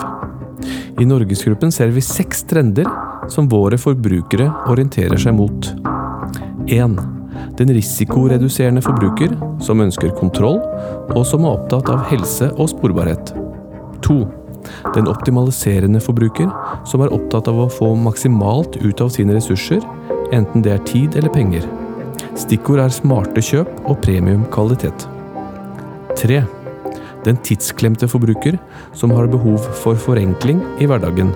I 0.99 1.07
Norgesgruppen 1.09 1.71
ser 1.73 1.93
vi 1.95 2.03
seks 2.05 2.43
trender 2.49 2.85
som 3.31 3.49
våre 3.49 3.79
forbrukere 3.81 4.49
orienterer 4.69 5.17
seg 5.21 5.37
mot. 5.37 5.71
1. 6.69 6.99
Den 7.57 7.73
risikoreduserende 7.73 8.83
forbruker 8.85 9.33
som 9.63 9.81
ønsker 9.81 10.13
kontroll, 10.17 10.59
og 11.15 11.23
som 11.25 11.45
er 11.45 11.55
opptatt 11.55 11.89
av 11.89 12.05
helse 12.11 12.51
og 12.57 12.69
sporbarhet. 12.73 13.33
2. 14.05 14.19
Den 14.95 15.09
optimaliserende 15.11 16.01
forbruker, 16.03 16.49
som 16.87 17.03
er 17.03 17.13
opptatt 17.15 17.49
av 17.51 17.59
å 17.63 17.69
få 17.71 17.93
maksimalt 17.99 18.79
ut 18.83 19.01
av 19.03 19.11
sine 19.13 19.35
ressurser, 19.37 19.83
enten 20.35 20.63
det 20.65 20.75
er 20.75 20.85
tid 20.87 21.17
eller 21.19 21.33
penger. 21.33 21.65
Stikkord 22.39 22.83
er 22.83 22.93
smarte 22.93 23.43
kjøp 23.43 23.71
og 23.89 23.99
premium 24.03 24.45
kvalitet. 24.53 25.07
3. 26.19 26.43
Den 27.25 27.39
tidsklemte 27.43 28.07
forbruker, 28.07 28.57
som 28.93 29.11
har 29.15 29.27
behov 29.31 29.59
for 29.81 29.99
forenkling 29.99 30.61
i 30.79 30.87
hverdagen. 30.89 31.33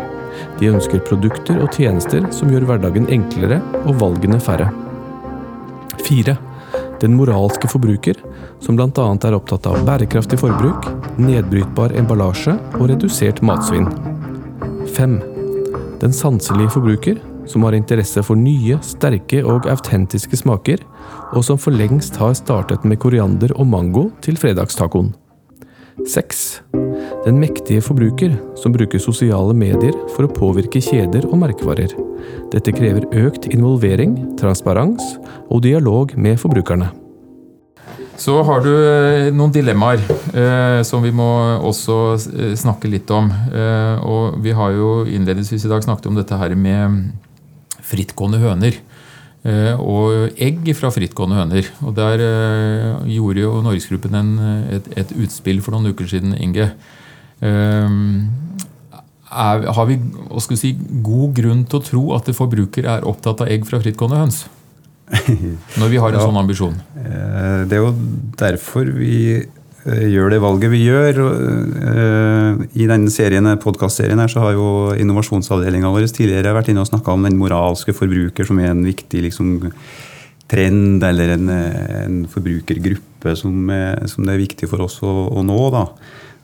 De 0.59 0.71
ønsker 0.71 1.03
produkter 1.07 1.59
og 1.61 1.75
tjenester 1.75 2.25
som 2.33 2.49
gjør 2.51 2.65
hverdagen 2.69 3.09
enklere 3.13 3.59
og 3.83 3.99
valgene 4.01 4.39
færre. 4.41 4.71
4. 6.03 6.37
Den 7.03 7.17
moralske 7.19 7.67
forbruker, 7.67 8.15
som 8.63 8.77
bl.a. 8.79 8.87
er 9.27 9.35
opptatt 9.35 9.67
av 9.67 9.81
bærekraftig 9.83 10.37
forbruk, 10.39 10.87
nedbrytbar 11.19 11.91
emballasje 11.99 12.55
og 12.79 12.87
redusert 12.93 13.41
matsvinn. 13.43 13.89
5. 14.95 15.17
Den 15.99 16.15
sanselige 16.15 16.71
forbruker, 16.77 17.19
som 17.45 17.65
har 17.67 17.75
interesse 17.75 18.23
for 18.23 18.39
nye, 18.39 18.77
sterke 18.87 19.41
og 19.43 19.67
autentiske 19.67 20.39
smaker, 20.39 20.79
og 21.35 21.43
som 21.43 21.59
for 21.59 21.75
lengst 21.75 22.15
har 22.21 22.37
startet 22.39 22.87
med 22.87 23.01
koriander 23.03 23.51
og 23.57 23.67
mango 23.67 24.07
til 24.23 24.39
fredagstacoen. 24.39 25.11
6. 26.01 26.61
Den 27.23 27.37
mektige 27.39 27.83
forbruker, 27.83 28.33
som 28.59 28.73
bruker 28.75 29.01
sosiale 29.01 29.53
medier 29.55 29.95
for 30.15 30.27
å 30.27 30.33
påvirke 30.33 30.81
kjeder 30.83 31.27
og 31.29 31.39
merkevarer. 31.43 31.93
Dette 32.53 32.73
krever 32.75 33.07
økt 33.25 33.47
involvering, 33.51 34.17
transparens 34.39 35.15
og 35.49 35.63
dialog 35.65 36.15
med 36.19 36.41
forbrukerne. 36.41 36.91
Så 38.19 38.35
har 38.45 38.61
du 38.61 38.71
eh, 38.71 39.31
noen 39.33 39.51
dilemmaer 39.53 40.01
eh, 40.37 40.81
som 40.85 41.01
vi 41.03 41.11
må 41.15 41.27
også 41.65 41.97
eh, 42.13 42.53
snakke 42.59 42.91
litt 42.91 43.09
om. 43.11 43.31
Eh, 43.31 44.03
og 44.05 44.37
vi 44.43 44.53
har 44.53 44.75
jo 44.75 45.01
innledningsvis 45.09 45.65
i 45.65 45.71
dag 45.71 45.83
snakket 45.83 46.11
om 46.11 46.19
dette 46.19 46.37
her 46.37 46.53
med 46.53 47.09
frittgående 47.83 48.39
høner. 48.43 48.77
Eh, 49.43 49.75
og 49.75 50.39
egg 50.39 50.69
fra 50.77 50.91
frittgående 50.93 51.39
høner. 51.41 51.67
Og 51.83 51.95
der 51.97 52.23
eh, 52.23 53.11
gjorde 53.17 53.43
jo 53.43 53.53
Norgesgruppen 53.65 54.15
en, 54.15 54.33
et, 54.77 54.87
et, 54.95 55.13
utspill 55.19 55.59
for 55.63 55.75
noen 55.75 55.91
uker 55.91 56.07
siden, 56.09 56.35
Inge. 56.39 56.71
Er, 59.33 59.63
har 59.75 59.87
vi 59.89 59.97
si, 60.59 60.75
god 61.03 61.33
grunn 61.35 61.63
til 61.67 61.79
å 61.79 61.83
tro 61.83 62.03
at 62.15 62.29
forbruker 62.37 62.87
er 62.87 63.07
opptatt 63.09 63.41
av 63.43 63.51
egg 63.51 63.65
fra 63.67 63.81
frittgående 63.83 64.21
høns? 64.21 64.45
Når 65.79 65.91
vi 65.91 65.99
har 65.99 66.13
en 66.13 66.19
ja, 66.19 66.23
sånn 66.23 66.39
ambisjon? 66.39 66.77
Eh, 66.97 67.63
det 67.67 67.77
er 67.77 67.83
jo 67.83 67.91
derfor 68.39 68.87
vi 68.95 69.15
gjør 69.83 70.31
det 70.31 70.39
valget 70.43 70.71
vi 70.71 70.83
gjør. 70.85 71.19
Eh, 71.91 72.63
I 72.79 72.87
denne 72.89 73.11
serien, 73.11 73.49
podkastserien 73.59 74.21
her 74.21 74.31
så 74.31 74.45
har 74.45 74.55
jo 74.55 74.67
innovasjonsavdelinga 74.95 75.91
vår 75.91 76.07
tidligere 76.07 76.55
vært 76.55 76.71
inne 76.71 76.85
og 76.85 76.89
snakka 76.91 77.15
om 77.15 77.27
den 77.27 77.39
moralske 77.39 77.95
forbruker, 77.95 78.47
som 78.47 78.61
er 78.63 78.71
en 78.71 78.85
viktig 78.87 79.25
liksom, 79.27 79.57
trend 80.51 81.03
eller 81.03 81.35
en, 81.35 81.51
en 81.51 82.21
forbrukergruppe 82.31 83.35
som, 83.39 83.67
er, 83.73 83.99
som, 84.11 84.23
det 84.27 84.35
er 84.35 84.43
viktig 84.45 84.71
for 84.71 84.85
oss 84.85 84.99
å, 85.03 85.13
å 85.33 85.43
nå. 85.45 85.59
Da. 85.73 85.85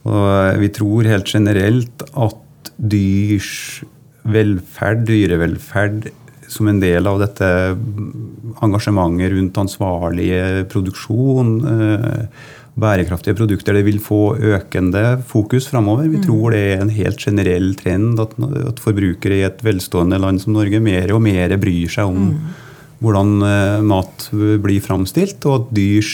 Og 0.09 0.61
vi 0.63 0.71
tror 0.75 1.09
helt 1.11 1.31
generelt 1.31 2.05
at 2.11 2.71
dyrs 2.79 3.83
velferd, 4.29 5.05
dyrevelferd, 5.07 6.09
som 6.49 6.67
en 6.67 6.79
del 6.81 7.05
av 7.05 7.19
dette 7.21 7.47
engasjementet 8.65 9.35
rundt 9.35 9.59
ansvarlige 9.61 10.63
produksjon, 10.71 11.51
eh, 11.69 12.47
bærekraftige 12.81 13.37
produkter, 13.37 13.75
det 13.77 13.85
vil 13.87 13.99
få 14.03 14.37
økende 14.37 15.19
fokus 15.27 15.67
framover. 15.69 16.07
Vi 16.07 16.19
mm. 16.19 16.25
tror 16.25 16.55
det 16.55 16.63
er 16.63 16.81
en 16.83 16.93
helt 16.93 17.21
generell 17.21 17.73
trend 17.79 18.19
at, 18.23 18.33
at, 18.63 18.81
forbrukere 18.81 19.39
i 19.39 19.45
et 19.47 19.61
velstående 19.65 20.19
land 20.21 20.41
som 20.43 20.55
Norge 20.57 20.81
mer 20.83 21.13
og 21.15 21.23
mer 21.25 21.55
bryr 21.61 21.91
seg 21.91 22.09
om 22.09 22.31
mm. 22.31 22.35
hvordan 23.03 23.33
eh, 23.47 23.87
mat 23.93 24.27
blir 24.63 24.83
framstilt, 24.83 25.43
og 25.45 25.55
at 25.59 25.73
dyrs 25.77 26.13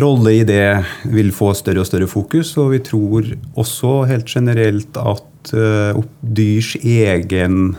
rolle 0.00 0.38
i 0.38 0.44
det 0.48 0.84
vil 1.12 1.32
få 1.34 1.52
større 1.56 1.82
og 1.82 1.88
større 1.88 2.08
fokus. 2.10 2.54
Og 2.60 2.72
vi 2.74 2.82
tror 2.84 3.28
også 3.60 3.94
helt 4.10 4.30
generelt 4.30 4.96
at 4.96 5.52
uh, 5.54 6.02
dyrs 6.22 6.74
egen 6.80 7.74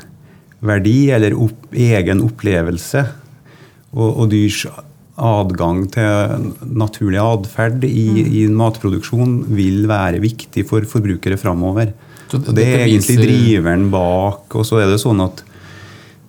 verdi 0.64 0.98
eller 1.14 1.36
opp, 1.36 1.68
egen 1.74 2.24
opplevelse 2.24 3.04
og, 3.94 4.10
og, 4.10 4.26
dyrs 4.32 4.64
adgang 5.22 5.86
til 5.94 6.50
naturlig 6.74 7.20
atferd 7.22 7.84
i, 7.86 8.08
mm. 8.10 8.34
i 8.34 8.44
matproduksjon 8.50 9.36
vil 9.54 9.86
være 9.90 10.22
viktig 10.24 10.66
for 10.70 10.86
forbrukere 10.90 11.38
framover. 11.38 11.94
Det, 12.34 12.64
er 12.66 12.88
egentlig 12.88 13.20
driveren 13.20 13.90
bak. 13.94 14.48
Og 14.58 14.66
så 14.66 14.82
er 14.82 14.90
det 14.90 15.02
sånn 15.04 15.22
at 15.22 15.44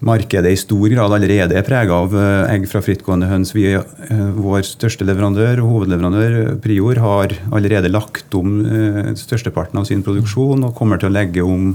markedet 0.04 0.52
i 0.52 0.60
stor 0.60 0.84
grad 0.92 1.14
allerede 1.16 1.56
er 1.56 1.64
prega 1.64 1.96
av 2.04 2.12
eh, 2.18 2.52
egg 2.52 2.66
fra 2.68 2.82
frittgående 2.84 3.30
høns. 3.30 3.54
Vi, 3.56 3.70
eh, 3.72 4.26
vår 4.36 4.66
største 4.68 5.06
leverandør, 5.08 5.62
hovedleverandør, 5.64 6.38
Prior, 6.64 7.00
har 7.00 7.34
allerede 7.54 7.92
lagt 7.92 8.36
om 8.36 8.60
uh, 8.66 9.14
størsteparten 9.16 9.80
av 9.80 9.88
sin 9.88 10.04
produksjon 10.04 10.66
og 10.68 10.76
kommer 10.76 11.00
til 11.00 11.08
å 11.08 11.16
legge 11.16 11.44
om 11.46 11.72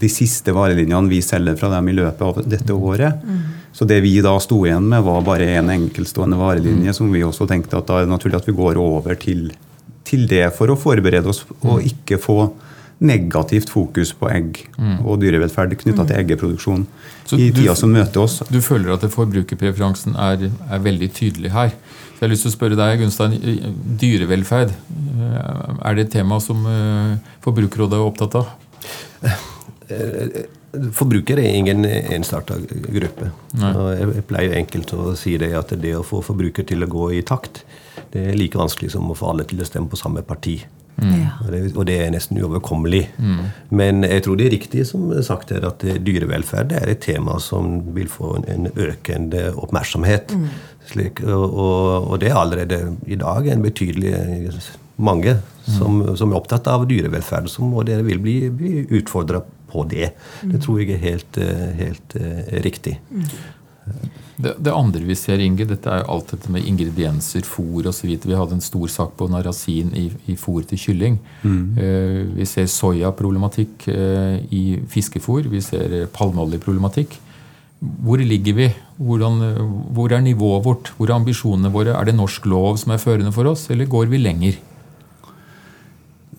de 0.00 0.10
siste 0.12 0.52
varelinjene 0.52 1.08
vi 1.10 1.22
selger 1.24 1.56
fra 1.56 1.70
dem 1.72 1.88
i 1.88 1.96
løpet 1.96 2.24
av 2.26 2.42
dette 2.44 2.74
året. 2.74 3.22
Mm. 3.24 3.40
Så 3.76 3.84
det 3.88 4.00
vi 4.04 4.14
da 4.24 4.34
sto 4.40 4.62
igjen 4.66 4.88
med, 4.88 5.04
var 5.04 5.24
bare 5.24 5.48
en 5.58 5.72
enkeltstående 5.72 6.38
varelinje, 6.40 6.92
mm. 6.92 6.96
som 6.96 7.12
vi 7.12 7.24
også 7.24 7.48
tenkte 7.48 7.80
at 7.80 7.88
da 7.88 8.00
er 8.00 8.06
det 8.06 8.14
naturlig 8.14 8.40
at 8.40 8.48
vi 8.48 8.56
går 8.56 8.80
over 8.80 9.16
til, 9.20 9.50
til 10.06 10.28
det 10.30 10.46
for 10.56 10.72
å 10.72 10.78
forberede 10.80 11.28
oss 11.32 11.44
og 11.62 11.78
mm. 11.80 11.90
ikke 11.92 12.20
få 12.22 12.40
negativt 12.98 13.68
fokus 13.68 14.14
på 14.16 14.28
egg 14.32 14.62
mm. 14.78 15.02
og 15.04 15.18
dyrevelferd 15.20 15.74
knytta 15.76 16.04
mm. 16.04 16.08
til 16.08 16.20
eggeproduksjon 16.22 16.86
Så 17.28 17.36
i 17.36 17.50
tida 17.52 17.74
som 17.76 17.92
møter 17.92 18.22
oss. 18.22 18.38
Du 18.48 18.62
føler 18.64 18.94
at 18.94 19.04
forbrukerpreferansen 19.12 20.16
er, 20.16 20.46
er, 20.48 20.80
veldig 20.80 21.10
tydelig 21.12 21.52
her. 21.52 21.74
Så 21.74 22.22
jeg 22.22 22.24
har 22.24 22.32
lyst 22.32 22.46
til 22.46 22.54
å 22.54 22.54
spørre 22.54 22.78
deg, 22.78 23.02
Gunstein, 23.02 23.36
Dyrevelferd, 24.00 24.72
eh, 24.72 25.74
er 25.84 25.98
det 25.98 26.06
et 26.06 26.14
tema 26.16 26.40
som 26.40 26.64
eh, 26.70 27.34
Forbrukerrådet 27.44 28.00
er 28.00 28.08
opptatt 28.08 28.40
av? 28.40 28.56
Eh, 29.88 30.46
forbruker 30.92 31.38
er 31.40 31.54
ingen 31.56 31.84
ensarta 31.86 32.58
gruppe. 32.68 33.30
Jeg 33.56 34.24
pleier 34.28 34.56
enkelt 34.58 34.92
å 34.96 35.12
si 35.18 35.36
det 35.40 35.52
at 35.56 35.74
det 35.80 35.94
å 35.96 36.04
få 36.06 36.22
forbruker 36.26 36.66
til 36.68 36.84
å 36.84 36.90
gå 36.90 37.10
i 37.16 37.22
takt, 37.26 37.64
det 38.12 38.28
er 38.30 38.38
like 38.38 38.58
vanskelig 38.58 38.92
som 38.94 39.08
å 39.10 39.16
få 39.16 39.30
alle 39.32 39.46
til 39.48 39.62
å 39.62 39.68
stemme 39.68 39.90
på 39.92 40.00
samme 40.00 40.24
parti. 40.26 40.60
Mm. 40.96 41.72
Og, 41.76 41.82
det, 41.84 41.96
er 42.00 42.12
nesten 42.14 42.38
uoverkommelig. 42.40 43.02
Mm. 43.20 43.40
Men 43.76 44.06
jeg 44.06 44.24
tror 44.24 44.38
det 44.38 44.46
er 44.46 44.54
riktig 44.54 44.86
som 44.88 45.10
sagt 45.24 45.52
her, 45.52 45.66
at 45.68 45.84
dyrevelferd 45.84 46.72
er 46.76 46.92
et 46.92 47.02
tema 47.04 47.36
som 47.42 47.82
vil 47.96 48.08
få 48.12 48.38
en 48.48 48.70
økende 48.72 49.50
oppmerksomhet. 49.60 50.32
Mm. 50.32 50.48
Slik, 50.88 51.20
og, 51.26 51.44
og, 51.58 52.16
det 52.22 52.30
er 52.30 52.40
allerede 52.40 52.80
i 53.06 53.18
dag 53.20 53.48
en 53.52 53.64
betydelig 53.64 54.14
mange 54.96 55.36
som, 55.66 56.00
som 56.16 56.32
er 56.32 56.38
opptatt 56.38 56.68
av 56.72 56.86
dyrevelferd, 56.88 57.50
som, 57.52 57.74
og 57.76 57.88
dere 57.88 58.06
vil 58.06 58.22
bli, 58.22 58.36
bli 58.54 58.86
utfordra 58.96 59.42
på 59.76 59.84
det. 59.92 60.10
Det 60.42 60.62
tror 60.64 60.80
jeg 60.82 60.96
er 60.96 61.04
helt, 61.04 61.38
eh, 61.38 61.68
helt 61.84 62.16
uh, 62.18 62.56
riktig. 62.64 62.96
Det, 64.36 64.52
det, 64.60 64.72
andre 64.72 65.00
vi 65.06 65.14
ser, 65.16 65.40
Inge, 65.40 65.64
dette 65.68 65.88
er 65.88 66.04
alt 66.12 66.34
dette 66.34 66.50
med 66.52 66.66
ingredienser, 66.68 67.46
fôr 67.48 67.86
osv. 67.88 68.10
Vi 68.20 68.36
hadde 68.36 68.58
en 68.58 68.64
stor 68.64 68.90
sak 68.92 69.14
på 69.16 69.28
narasin 69.32 69.94
i, 69.96 70.10
i 70.28 70.36
fôr 70.36 70.66
til 70.68 70.80
kylling. 70.80 71.16
Mm. 71.40 71.62
Eh, 71.80 72.18
vi 72.36 72.48
ser 72.48 72.68
soyaproblematikk 72.68 73.86
eh, 73.92 74.42
i 74.52 74.64
fiskefôr. 74.92 75.48
Vi 75.52 75.62
ser 75.64 76.02
palmeoljeproblematikk. 76.16 77.16
Hvor 77.80 78.20
ligger 78.20 78.56
vi? 78.56 78.68
Hvordan, 78.96 79.40
hvor 79.96 80.12
er 80.12 80.24
nivået 80.24 80.64
vårt? 80.64 80.92
Hvor 80.96 81.08
er 81.08 81.16
ambisjonene 81.16 81.72
våre? 81.72 81.96
Er 81.96 82.08
det 82.08 82.16
norsk 82.16 82.48
lov 82.48 82.76
som 82.80 82.92
er 82.92 83.00
førende 83.00 83.32
for 83.36 83.48
oss, 83.48 83.68
eller 83.72 83.88
går 83.88 84.08
vi 84.12 84.20
lenger? 84.20 84.60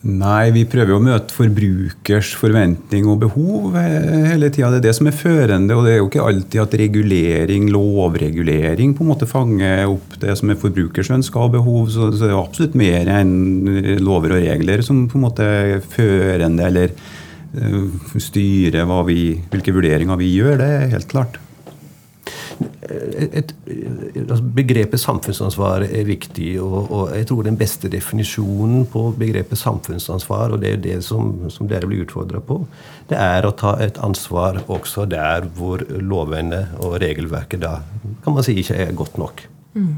Nei, 0.06 0.52
vi 0.54 0.62
prøver 0.70 0.94
å 0.94 1.02
møte 1.02 1.34
forbrukers 1.34 2.30
forventning 2.38 3.08
og 3.10 3.18
behov 3.24 3.74
hele 3.74 4.52
tida. 4.54 4.70
Det 4.70 4.78
er 4.78 4.84
det 4.86 4.94
som 4.94 5.10
er 5.10 5.16
førende. 5.18 5.74
Og 5.74 5.88
det 5.88 5.96
er 5.96 5.98
jo 5.98 6.10
ikke 6.12 6.28
alltid 6.28 6.62
at 6.62 6.76
regulering, 6.84 7.66
lovregulering, 7.74 8.94
på 8.94 9.04
en 9.04 9.10
måte 9.10 9.30
fanger 9.30 9.90
opp 9.90 10.20
det 10.22 10.36
som 10.38 10.54
er 10.54 10.60
forbrukers 10.62 11.10
ønsker 11.18 11.42
og 11.42 11.56
behov. 11.58 11.90
Så, 11.96 12.12
det 12.14 12.30
er 12.30 12.38
absolutt 12.38 12.78
mer 12.78 13.10
enn 13.18 13.34
lover 14.04 14.38
og 14.38 14.46
regler 14.46 14.86
som 14.86 15.08
på 15.10 15.18
en 15.18 15.26
måte 15.26 15.50
er 15.50 15.82
førende 15.82 16.70
eller 16.70 16.94
uh, 17.58 17.90
styrer 18.22 18.86
vi, 19.10 19.20
hvilke 19.50 19.74
vurderinger 19.76 20.22
vi 20.22 20.30
gjør. 20.38 20.62
Det 20.62 20.72
er 20.78 20.90
helt 20.94 21.10
klart 21.10 21.42
et, 22.88 23.52
altså 24.22 24.40
begrepet 24.58 25.02
samfunnsansvar 25.02 25.86
er 25.88 26.08
viktig. 26.08 26.50
Og, 26.64 26.78
og, 26.86 27.04
jeg 27.16 27.28
tror 27.30 27.44
den 27.48 27.60
beste 27.60 27.92
definisjonen 27.92 28.88
på 28.92 29.10
begrepet 29.18 29.60
samfunnsansvar, 29.60 30.56
og 30.56 30.64
det 30.64 30.74
er 30.74 30.82
det 30.84 30.98
som, 31.06 31.34
som 31.54 31.70
dere 31.70 31.90
blir 31.90 32.06
utfordra 32.06 32.42
på, 32.44 32.62
det 33.10 33.20
er 33.20 33.48
å 33.48 33.54
ta 33.58 33.76
et 33.84 34.00
ansvar 34.04 34.64
også 34.68 35.06
der 35.10 35.48
hvor 35.58 35.84
lovene 36.02 36.66
og 36.84 37.00
regelverket 37.04 37.64
da 37.64 37.78
kan 38.24 38.36
man 38.36 38.46
si 38.46 38.58
ikke 38.62 38.82
er 38.88 38.98
godt 38.98 39.20
nok. 39.22 39.46
Mm. 39.78 39.94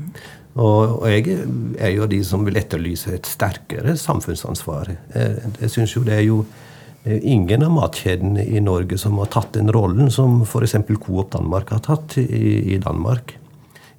Og, 0.59 1.01
og, 1.01 1.05
jeg 1.11 1.37
er 1.79 1.93
jo 1.93 2.07
de 2.09 2.19
som 2.25 2.43
vil 2.45 2.57
etterlyse 2.59 3.13
et 3.15 3.27
sterkere 3.29 3.95
samfunnsansvar. 3.97 4.91
Jeg, 5.13 5.53
jeg 5.61 5.71
synes 5.75 5.95
jo 5.95 6.03
det 6.07 6.17
er 6.17 6.25
jo 6.27 6.43
ingen 7.05 7.63
av 7.63 7.71
matkjedene 7.71 8.43
i 8.43 8.59
Norge 8.63 8.97
som 8.99 9.17
har 9.21 9.29
tatt 9.31 9.53
den 9.55 9.71
rollen 9.71 10.11
som 10.11 10.41
f.eks. 10.43 10.75
Coop 10.99 11.31
Danmark 11.31 11.71
har 11.71 11.83
tatt 11.85 12.17
i, 12.17 12.75
i 12.75 12.77
Danmark. 12.77 13.35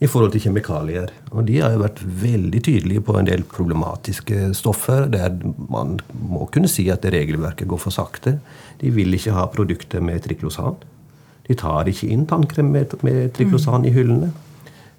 i 0.01 0.09
forhold 0.09 0.33
til 0.33 0.41
kjemikalier. 0.47 1.11
Og 1.37 1.45
de 1.45 1.59
har 1.61 1.75
jo 1.75 1.83
vært 1.83 1.99
veldig 2.01 2.61
tydelige 2.65 3.03
på 3.05 3.19
en 3.21 3.27
del 3.29 3.43
problematiske 3.45 4.55
stoffer 4.57 5.11
der 5.13 5.35
man 5.69 5.99
må 6.17 6.47
kunne 6.49 6.71
si 6.73 6.87
at 6.89 7.05
regelverket 7.05 7.69
går 7.69 7.83
for 7.83 7.93
sakte. 7.93 8.39
De 8.81 8.89
vil 8.97 9.13
ikke 9.13 9.35
ha 9.37 9.45
produkter 9.53 10.01
med 10.01 10.23
triklosan. 10.25 10.79
De 11.45 11.57
tar 11.59 11.91
ikke 11.93 12.09
inn 12.09 12.25
tannkrem 12.31 12.73
med, 12.73 12.97
med 13.05 13.35
triklosan 13.37 13.85
i 13.85 13.93
hyllene. 13.93 14.31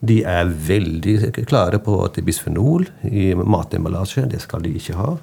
De 0.06 0.22
er 0.22 0.46
veldig 0.46 1.46
klare 1.50 1.82
på 1.82 1.98
at 2.06 2.14
det 2.14 2.22
er 2.22 2.30
bisfenol 2.30 2.86
i 3.10 3.32
matemballasje. 3.34 4.28
Det 4.30 4.42
skal 4.46 4.62
de 4.66 4.76
ikke 4.78 4.98
ha. 5.02 5.16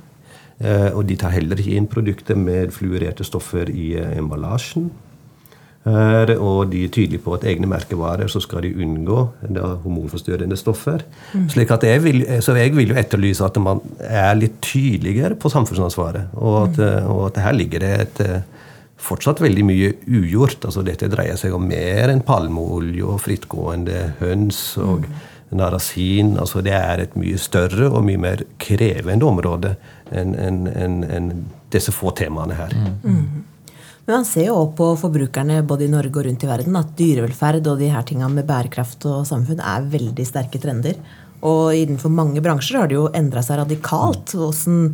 Eh, 0.59 0.89
og 0.91 1.05
de 1.07 1.17
tar 1.19 1.37
heller 1.37 1.61
ikke 1.61 1.77
inn 1.79 1.91
produkter 1.91 2.39
med 2.39 2.73
fluorerte 2.75 3.27
stoffer 3.27 3.71
i 3.71 3.93
eh, 3.99 4.17
emballasjen. 4.19 4.91
Og 5.89 6.69
de 6.69 6.83
er 6.85 6.91
tydelige 6.93 7.23
på 7.25 7.33
at 7.33 7.47
egne 7.49 7.65
merkevarer 7.71 8.29
så 8.29 8.43
skal 8.45 8.61
de 8.67 8.75
unngå 8.77 9.23
hormonforstyrrende 9.57 10.59
stoffer. 10.61 11.01
Mm. 11.33 11.47
Jeg 11.81 12.03
vil, 12.05 12.19
så 12.45 12.53
jeg 12.59 12.75
vil 12.77 12.91
jo 12.93 12.99
etterlyse 12.99 13.47
at 13.47 13.57
man 13.63 13.81
er 14.05 14.35
litt 14.37 14.59
tydeligere 14.61 15.39
på 15.41 15.49
samfunnsansvaret. 15.49 16.35
Og 16.35 16.59
at, 16.67 16.77
mm. 16.77 17.09
og 17.09 17.23
at 17.31 17.41
her 17.41 17.57
ligger 17.57 17.87
det 17.87 17.95
et 18.03 18.21
fortsatt 19.01 19.41
veldig 19.41 19.65
mye 19.65 19.91
ugjort. 20.11 20.67
altså 20.67 20.85
Dette 20.85 21.09
dreier 21.09 21.41
seg 21.41 21.57
om 21.57 21.65
mer 21.71 22.13
enn 22.13 22.25
palmeolje 22.27 23.07
og 23.09 23.23
frittgående 23.25 24.03
høns 24.21 24.61
og 24.83 25.07
mm. 25.07 25.19
Narasin. 25.51 26.37
altså 26.39 26.63
Det 26.65 26.75
er 26.77 27.05
et 27.05 27.15
mye 27.19 27.39
større 27.41 27.91
og 27.91 28.05
mye 28.07 28.21
mer 28.21 28.45
krevende 28.61 29.29
område 29.29 29.77
enn 30.11 30.35
en, 30.35 30.67
en, 30.73 30.99
en 31.05 31.31
disse 31.73 31.93
få 31.93 32.13
temaene 32.17 32.57
her. 32.57 32.75
Mm. 32.75 32.99
Mm. 33.05 33.47
Men 34.09 34.23
man 34.23 34.25
ser 34.25 34.47
jo 34.49 34.57
også 34.57 34.77
på 34.77 34.91
forbrukerne 35.03 35.61
både 35.69 35.85
i 35.85 35.93
Norge 35.93 36.17
og 36.17 36.25
rundt 36.25 36.45
i 36.45 36.49
verden 36.49 36.77
at 36.81 36.93
dyrevelferd 36.97 37.67
og 37.69 37.81
de 37.83 37.91
her 37.93 38.05
tingene 38.09 38.31
med 38.39 38.47
bærekraft 38.49 39.05
og 39.11 39.27
samfunn 39.29 39.61
er 39.61 39.89
veldig 39.93 40.25
sterke 40.25 40.61
trender. 40.63 40.97
Og 41.47 41.77
innenfor 41.77 42.11
mange 42.11 42.41
bransjer 42.43 42.81
har 42.81 42.89
det 42.91 42.97
jo 42.97 43.05
endra 43.15 43.45
seg 43.47 43.61
radikalt 43.61 44.33
hvordan 44.35 44.89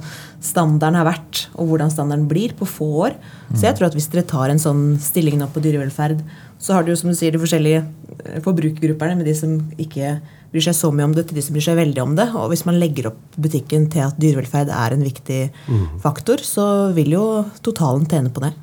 standarden 0.45 0.99
har 0.99 1.07
vært, 1.09 1.47
og 1.55 1.71
hvordan 1.71 1.93
standarden 1.93 2.27
blir, 2.29 2.53
på 2.59 2.69
få 2.69 2.89
år. 3.07 3.15
Så 3.55 3.69
jeg 3.69 3.79
tror 3.79 3.89
at 3.89 3.97
hvis 3.97 4.11
dere 4.13 4.27
tar 4.29 4.53
en 4.53 4.61
sånn 4.61 4.83
stilling 5.01 5.39
nå 5.41 5.49
på 5.55 5.63
dyrevelferd, 5.65 6.21
så 6.61 6.77
har 6.77 6.85
du 6.85 6.93
jo 6.93 6.99
som 6.99 7.13
du 7.13 7.17
sier 7.17 7.33
de 7.33 7.41
forskjellige 7.41 7.81
eh, 7.85 8.43
forbrukergruppene 8.45 9.17
med 9.19 9.29
de 9.29 9.35
som 9.39 9.57
ikke 9.81 10.19
bryr 10.55 10.69
seg 10.69 10.77
så 10.79 10.93
mye 10.95 11.09
om 11.09 11.15
det, 11.17 11.27
til 11.29 11.41
de 11.41 11.43
som 11.43 11.57
bryr 11.57 11.67
seg 11.67 11.81
veldig 11.81 12.03
om 12.05 12.13
det. 12.19 12.29
Og 12.39 12.53
hvis 12.53 12.63
man 12.69 12.79
legger 12.79 13.11
opp 13.11 13.39
butikken 13.43 13.89
til 13.91 14.07
at 14.07 14.21
dyrevelferd 14.23 14.71
er 14.71 14.95
en 14.95 15.03
viktig 15.03 15.41
mm. 15.51 15.87
faktor, 16.05 16.45
så 16.47 16.93
vil 16.95 17.17
jo 17.17 17.25
totalen 17.67 18.07
tjene 18.11 18.31
på 18.31 18.45
det. 18.45 18.55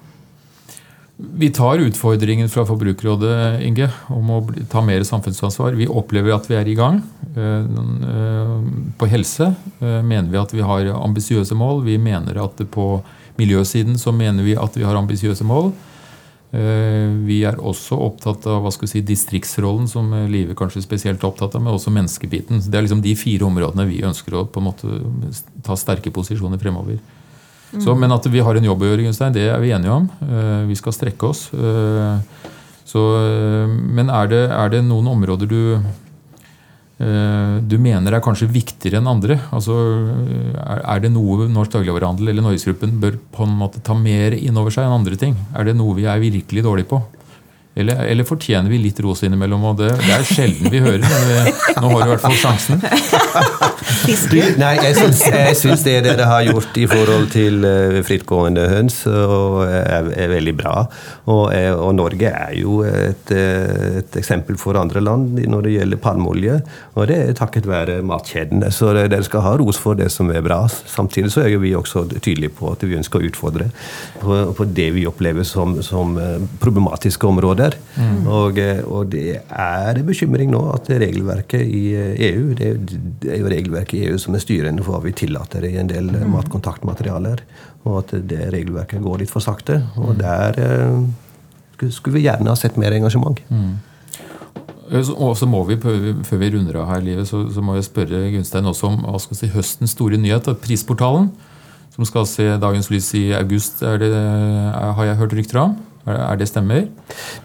Vi 1.21 1.51
tar 1.53 1.77
utfordringen 1.83 2.49
fra 2.49 2.63
Forbrukerrådet 2.65 3.61
Inge, 3.67 3.91
om 4.09 4.31
å 4.33 4.39
ta 4.71 4.81
mer 4.81 5.03
samfunnsansvar. 5.05 5.75
Vi 5.77 5.85
opplever 5.85 6.33
at 6.33 6.47
vi 6.49 6.57
er 6.57 6.71
i 6.71 6.77
gang. 6.79 7.01
Eh, 7.35 7.67
eh, 8.15 8.55
på 8.97 9.09
helse 9.11 9.51
eh, 9.51 9.99
mener 10.01 10.31
vi 10.31 10.39
at 10.41 10.55
vi 10.55 10.65
har 10.65 10.89
ambisiøse 10.95 11.57
mål. 11.59 11.83
Vi 11.85 11.99
mener 12.01 12.39
at 12.41 12.63
på 12.73 12.87
miljøsiden 13.37 13.99
så 14.01 14.15
mener 14.15 14.47
vi 14.47 14.57
at 14.57 14.79
vi 14.79 14.87
har 14.87 14.97
ambisiøse 14.97 15.45
mål. 15.45 15.69
Vi 16.51 17.37
er 17.47 17.55
også 17.55 17.95
opptatt 17.95 18.43
av 18.51 18.59
hva 18.65 18.71
skal 18.75 18.83
vi 18.83 18.91
si, 18.91 19.01
distriktsrollen, 19.07 19.85
som 19.87 20.09
Live 20.27 20.51
kanskje 20.59 20.83
spesielt 20.83 21.21
er 21.23 21.29
opptatt 21.29 21.55
av, 21.55 21.63
men 21.63 21.71
også 21.71 21.93
menneskebiten. 21.95 22.59
Det 22.65 22.75
er 22.75 22.83
liksom 22.83 23.03
de 23.05 23.13
fire 23.15 23.47
områdene 23.47 23.85
vi 23.87 24.01
ønsker 24.03 24.35
å 24.35 24.43
på 24.51 24.59
en 24.59 24.67
måte 24.67 24.97
ta 25.63 25.77
sterke 25.79 26.11
posisjoner 26.11 26.59
fremover. 26.59 26.99
Så, 27.79 27.95
men 27.95 28.11
at 28.11 28.25
vi 28.27 28.41
har 28.43 28.57
en 28.57 28.67
jobb 28.67 28.83
å 28.83 28.89
gjøre, 28.89 29.05
Gunstein, 29.05 29.35
det 29.35 29.45
er 29.47 29.61
vi 29.63 29.71
enige 29.71 29.95
om. 29.95 30.09
Eh, 30.25 30.63
vi 30.67 30.75
skal 30.75 30.95
strekke 30.95 31.29
oss. 31.29 31.45
Eh, 31.55 32.49
så, 32.87 33.03
eh, 33.21 33.71
men 33.71 34.11
er 34.11 34.31
det, 34.31 34.41
er 34.51 34.73
det, 34.73 34.81
noen 34.83 35.07
områder 35.13 35.47
du 35.47 35.61
du 37.01 37.77
mener 37.81 38.13
er 38.13 38.21
kanskje 38.21 38.49
viktigere 38.51 38.99
enn 38.99 39.09
andre? 39.09 39.39
Altså, 39.55 39.73
er 40.61 41.01
det 41.01 41.09
noe 41.13 41.47
Norsk 41.49 41.73
Dagligvarehandel 41.73 42.29
eller 42.29 42.45
Norgesgruppen 42.45 42.99
bør 43.01 43.17
på 43.33 43.47
en 43.47 43.55
måte 43.57 43.81
ta 43.81 43.95
mer 43.97 44.35
inn 44.37 44.59
over 44.61 44.73
seg 44.73 44.85
enn 44.85 44.99
andre 44.99 45.17
ting? 45.17 45.33
Er 45.57 45.65
det 45.65 45.77
noe 45.79 45.97
vi 45.97 46.05
er 46.05 46.21
virkelig 46.21 46.65
dårlige 46.67 46.91
på? 46.91 47.01
Eller, 47.73 48.03
eller, 48.03 48.25
fortjener 48.27 48.67
vi 48.67 48.77
litt 48.83 48.97
ros 48.99 49.21
innimellom? 49.23 49.63
og 49.69 49.77
Det, 49.79 49.93
det 50.03 50.11
er 50.11 50.25
sjelden 50.27 50.67
vi 50.73 50.81
hører, 50.83 51.05
men 51.07 51.21
vi, 51.29 51.53
nå 51.79 51.91
har 51.93 52.01
du 52.01 52.09
i 52.09 52.11
hvert 52.11 52.25
fall 52.25 52.35
sjansen. 52.35 52.81
Nei, 54.61 54.71
jeg 54.75 54.97
syns, 54.97 55.21
jeg 55.31 55.55
syns, 55.55 55.85
det 55.85 55.93
dere 56.03 56.25
har 56.27 56.43
gjort 56.43 56.75
i 56.81 56.83
forhold 56.89 57.29
til 57.31 57.63
uh, 57.63 58.01
frittgående 58.03 58.65
høns, 58.73 58.97
er, 59.07 60.09
er, 60.11 60.27
veldig 60.33 60.53
bra. 60.57 60.73
Og, 61.31 61.45
og, 61.53 61.91
Norge 61.95 62.27
er 62.27 62.57
jo 62.59 62.81
et, 62.87 63.31
et, 63.31 64.19
eksempel 64.19 64.59
for 64.59 64.75
andre 64.79 65.03
land 65.03 65.39
når 65.39 65.67
det 65.67 65.75
gjelder 65.77 66.01
palmeolje. 66.03 66.59
Og 66.97 67.07
det 67.07 67.19
er 67.21 67.39
takket 67.39 67.69
være 67.71 68.01
matkjedene. 68.07 68.71
Så 68.73 68.91
dere 68.97 69.23
skal 69.27 69.45
ha 69.45 69.55
ros 69.59 69.79
for 69.79 69.95
det 69.99 70.09
som 70.11 70.31
er 70.33 70.43
bra. 70.43 70.59
Samtidig 70.67 71.31
så 71.31 71.45
er 71.45 71.55
vi 71.61 71.71
også 71.77 72.03
tydelige 72.17 72.55
på 72.59 72.73
at 72.75 72.83
vi 72.83 72.99
ønsker 72.99 73.21
å 73.21 73.31
utfordre 73.31 73.69
på, 74.19 74.41
på 74.57 74.67
det 74.67 74.89
vi 74.97 75.07
opplever 75.07 75.47
som, 75.47 75.77
som 75.85 76.17
eh, 76.19 76.41
problematiske 76.59 77.27
områder 77.27 77.60
områder. 77.61 77.77
Mm. 77.97 78.27
Og, 78.27 78.57
eh, 78.59 78.81
og, 78.85 79.09
det 79.11 79.41
er 79.49 79.97
en 79.97 80.07
bekymring 80.07 80.51
nå 80.51 80.61
at 80.73 80.89
regelverket 80.89 81.61
i 81.61 81.93
EU 82.31 82.53
det, 82.57 82.71
er 83.27 83.41
jo 83.41 83.51
regelverket 83.51 83.99
i 83.99 84.05
EU 84.09 84.17
som 84.17 84.35
er 84.35 84.43
styrende 84.43 84.83
for 84.83 84.95
hva 84.95 85.05
vi 85.05 85.13
tillater 85.13 85.65
i 85.67 85.77
en 85.77 85.89
del 85.89 86.09
mm. 86.11 86.29
matkontaktmaterialer. 86.31 87.43
Og 87.85 88.01
at 88.03 88.15
det 88.29 88.51
regelverket 88.53 89.01
går 89.01 89.23
litt 89.23 89.31
for 89.31 89.43
sakte. 89.43 89.81
Og 89.97 90.17
der 90.19 90.59
eh, 90.61 91.89
skulle 91.89 92.19
vi 92.19 92.27
gjerne 92.27 92.51
ha 92.51 92.57
sett 92.57 92.77
mer 92.77 92.93
engasjement. 92.93 93.39
Mm. 93.49 93.79
Og 94.91 95.37
så 95.39 95.47
må 95.47 95.61
vi, 95.63 95.77
Før 95.79 96.37
vi 96.41 96.49
runder 96.51 96.81
av 96.81 96.89
her, 96.89 97.05
livet, 97.05 97.27
så, 97.29 97.45
så 97.47 97.61
må 97.63 97.77
jeg 97.77 97.87
spørre 97.87 98.25
Gunstein 98.33 98.67
også 98.67 98.89
om 98.89 98.97
hva 99.05 99.21
skal 99.23 99.39
si, 99.39 99.47
høstens 99.53 99.95
store 99.95 100.19
nyhet. 100.19 100.49
Prisportalen, 100.59 101.29
som 101.95 102.03
skal 102.07 102.27
se 102.27 102.49
dagens 102.59 102.89
lys 102.91 103.07
i 103.15 103.29
august, 103.37 103.79
det, 103.79 104.11
har 104.11 105.07
jeg 105.07 105.19
hørt 105.21 105.37
rykter 105.39 105.61
om? 105.63 105.77
Er 106.09 106.37
det 106.39 106.47
stemmer? 106.49 106.87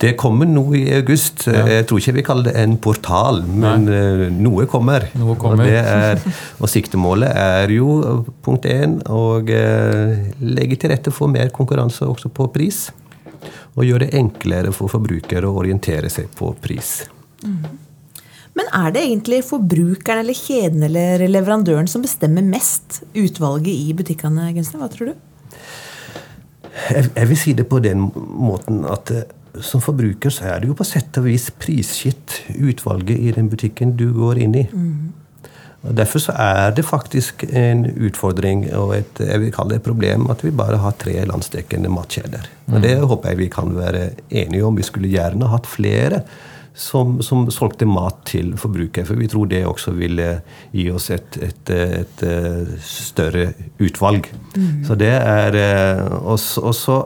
Det 0.00 0.14
kommer 0.16 0.48
noe 0.48 0.78
i 0.78 0.84
august. 0.96 1.44
Ja. 1.50 1.66
Jeg 1.68 1.86
tror 1.88 2.00
ikke 2.00 2.14
vi 2.16 2.24
kaller 2.24 2.48
det 2.48 2.62
en 2.62 2.76
portal, 2.80 3.42
men 3.44 3.84
Nei. 3.84 3.98
Eh, 3.98 4.22
noe 4.32 4.64
kommer. 4.70 5.04
Noe 5.18 5.36
kommer. 5.40 5.66
Og, 5.66 5.76
er, 5.76 6.22
og, 6.56 6.68
siktemålet 6.72 7.36
er 7.36 7.74
jo 7.76 8.22
punkt 8.46 8.68
én 8.70 8.98
å 9.12 9.24
eh, 9.44 10.30
legge 10.40 10.80
til 10.80 10.94
rette 10.94 11.12
for 11.12 11.32
mer 11.32 11.52
konkurranse 11.52 12.08
også 12.08 12.32
på 12.32 12.48
pris. 12.54 12.86
Og 13.76 13.84
gjøre 13.84 14.06
det 14.06 14.16
enklere 14.16 14.72
for 14.72 14.88
forbrukere 14.88 15.44
å 15.44 15.58
orientere 15.60 16.08
seg 16.12 16.32
på 16.38 16.54
pris. 16.62 17.02
Mm. 17.44 17.82
Men 18.56 18.70
er 18.72 18.92
det 18.94 19.04
egentlig 19.04 19.42
forbrukeren 19.44 20.22
eller 20.22 20.36
kjeden 20.36 20.86
eller 20.88 21.26
leverandøren 21.28 21.88
som 21.92 22.04
bestemmer 22.04 22.44
mest 22.46 23.02
utvalget 23.12 23.74
i 23.74 23.92
butikkene? 23.96 24.48
Hva 24.56 24.88
tror 24.88 25.12
du? 25.12 25.25
Jeg, 26.90 27.10
jeg, 27.16 27.28
vil 27.28 27.38
si 27.40 27.52
det 27.56 27.66
på 27.70 27.80
den 27.84 28.08
måten 28.14 28.84
at 28.88 29.12
eh, 29.14 29.26
som 29.64 29.80
forbruker 29.80 30.32
så 30.32 30.50
er 30.52 30.60
det 30.60 30.70
jo 30.70 30.76
på 30.76 30.84
sett 30.84 31.16
og 31.16 31.28
vis 31.28 31.48
prisgitt 31.56 32.42
utvalget 32.56 33.16
i 33.16 33.32
den 33.36 33.48
butikken 33.52 33.94
du 33.96 34.10
går 34.16 34.42
inn 34.44 34.58
i. 34.60 34.66
Mm. 34.72 35.14
Og 35.86 35.94
Derfor 35.96 36.18
så 36.18 36.34
er 36.42 36.74
det 36.74 36.84
faktisk 36.84 37.44
en 37.46 37.84
utfordring 37.86 38.66
og 38.74 38.96
et 38.96 39.20
jeg 39.22 39.40
vil 39.40 39.52
kalle 39.54 39.76
det 39.76 39.80
et 39.80 39.86
problem 39.86 40.26
at 40.32 40.42
vi 40.44 40.50
bare 40.50 40.80
har 40.82 40.96
tre 40.98 41.14
landsdekkende 41.30 41.92
matkjeder. 41.92 42.48
Og 42.72 42.82
Det 42.82 42.96
mm. 42.98 43.06
håper 43.12 43.32
jeg 43.32 43.38
vi 43.38 43.48
kan 43.54 43.76
være 43.76 44.10
enige 44.30 44.64
om. 44.66 44.76
Vi 44.76 44.86
skulle 44.86 45.12
gjerne 45.12 45.50
hatt 45.52 45.68
flere 45.70 46.22
som, 46.76 47.18
som, 47.24 47.46
solgte 47.50 47.88
mat 47.88 48.20
til 48.28 48.52
forbruker. 48.60 49.06
For 49.08 49.16
vi 49.16 49.28
tror 49.32 49.48
det 49.50 49.64
også 49.66 49.94
ville 49.96 50.28
gi 50.76 50.86
oss 50.92 51.10
et, 51.14 51.38
et, 51.40 51.72
et, 51.72 52.00
et 52.02 52.24
eh, 52.28 52.74
større 52.84 53.48
utvalg. 53.80 54.28
Mm. 54.56 54.84
Så 54.86 54.98
det 55.00 55.14
er 55.16 55.60
Og 56.20 56.36
også 56.36 57.04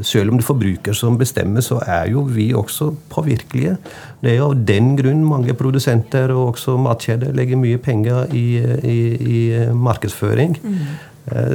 selv 0.00 0.30
om 0.30 0.38
det 0.38 0.44
er 0.44 0.48
forbruker 0.48 0.96
som 0.96 1.18
bestemmer, 1.20 1.60
så 1.64 1.80
er 1.84 2.10
jo 2.12 2.24
vi 2.24 2.52
også 2.56 2.92
påvirkelige. 3.12 3.76
Det 4.22 4.32
er 4.32 4.38
jo 4.38 4.50
av 4.50 4.64
den 4.68 4.94
grunn 4.96 5.24
mange 5.26 5.54
produsenter 5.58 6.32
og 6.32 6.54
også 6.54 6.78
matkjeder 6.80 7.34
legger 7.36 7.60
mye 7.60 7.80
penger 7.82 8.32
i, 8.32 8.46
i, 8.88 8.98
i 9.20 9.40
markedsføring. 9.76 10.56
Mm. 10.62 10.78
Eh, 11.30 11.52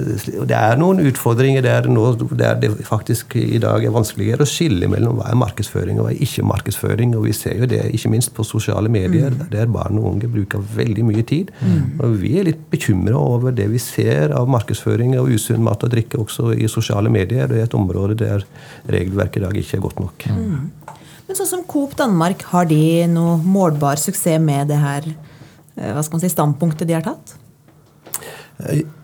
det 0.47 0.55
er 0.55 0.77
noen 0.79 1.01
utfordringer 1.03 1.65
der, 1.65 1.87
nå, 1.91 2.05
der 2.39 2.55
det 2.61 2.69
faktisk 2.87 3.35
i 3.39 3.59
dag 3.59 3.83
er 3.83 3.91
vanskeligere 3.91 4.45
å 4.45 4.49
skille 4.49 4.87
mellom 4.91 5.19
hva 5.19 5.27
er 5.31 5.39
markedsføring 5.41 5.99
og 5.99 6.07
hva 6.07 6.13
er 6.13 6.23
ikke 6.23 6.45
markedsføring. 6.47 7.15
Og 7.17 7.25
vi 7.27 7.35
ser 7.35 7.59
jo 7.59 7.69
det 7.69 7.83
ikke 7.97 8.11
minst 8.13 8.31
på 8.37 8.45
sosiale 8.47 8.91
medier, 8.91 9.33
mm. 9.33 9.47
der 9.51 9.71
barn 9.71 9.99
og 9.99 10.11
unge 10.13 10.31
bruker 10.31 10.63
veldig 10.77 11.07
mye 11.09 11.25
tid. 11.27 11.51
Mm. 11.59 11.97
Og 11.99 12.17
vi 12.23 12.33
er 12.39 12.47
litt 12.47 12.63
bekymra 12.71 13.19
over 13.19 13.55
det 13.55 13.67
vi 13.73 13.81
ser 13.83 14.35
av 14.37 14.47
markedsføring 14.51 15.17
av 15.19 15.27
usunn 15.27 15.65
mat 15.65 15.83
og 15.83 15.91
drikke 15.93 16.21
også 16.23 16.53
i 16.55 16.69
sosiale 16.71 17.11
medier. 17.13 17.49
Det 17.51 17.59
er 17.59 17.67
et 17.67 17.77
område 17.77 18.17
der 18.19 18.47
regelverket 18.87 19.41
i 19.41 19.47
dag 19.47 19.63
ikke 19.63 19.81
er 19.81 19.87
godt 19.89 20.03
nok. 20.03 20.29
Mm. 20.31 20.69
Men 21.27 21.35
sånn 21.35 21.49
som 21.49 21.65
Coop 21.67 21.97
Danmark, 21.99 22.45
har 22.53 22.69
de 22.69 23.03
noe 23.11 23.35
målbar 23.43 23.99
suksess 23.99 24.39
med 24.39 24.69
det 24.71 24.77
her 24.79 25.09
eh, 25.11 25.91
hva 25.91 25.99
skal 25.99 26.15
man 26.15 26.23
si, 26.23 26.31
standpunktet 26.31 26.87
de 26.87 26.95
har 26.95 27.03
tatt? 27.03 27.35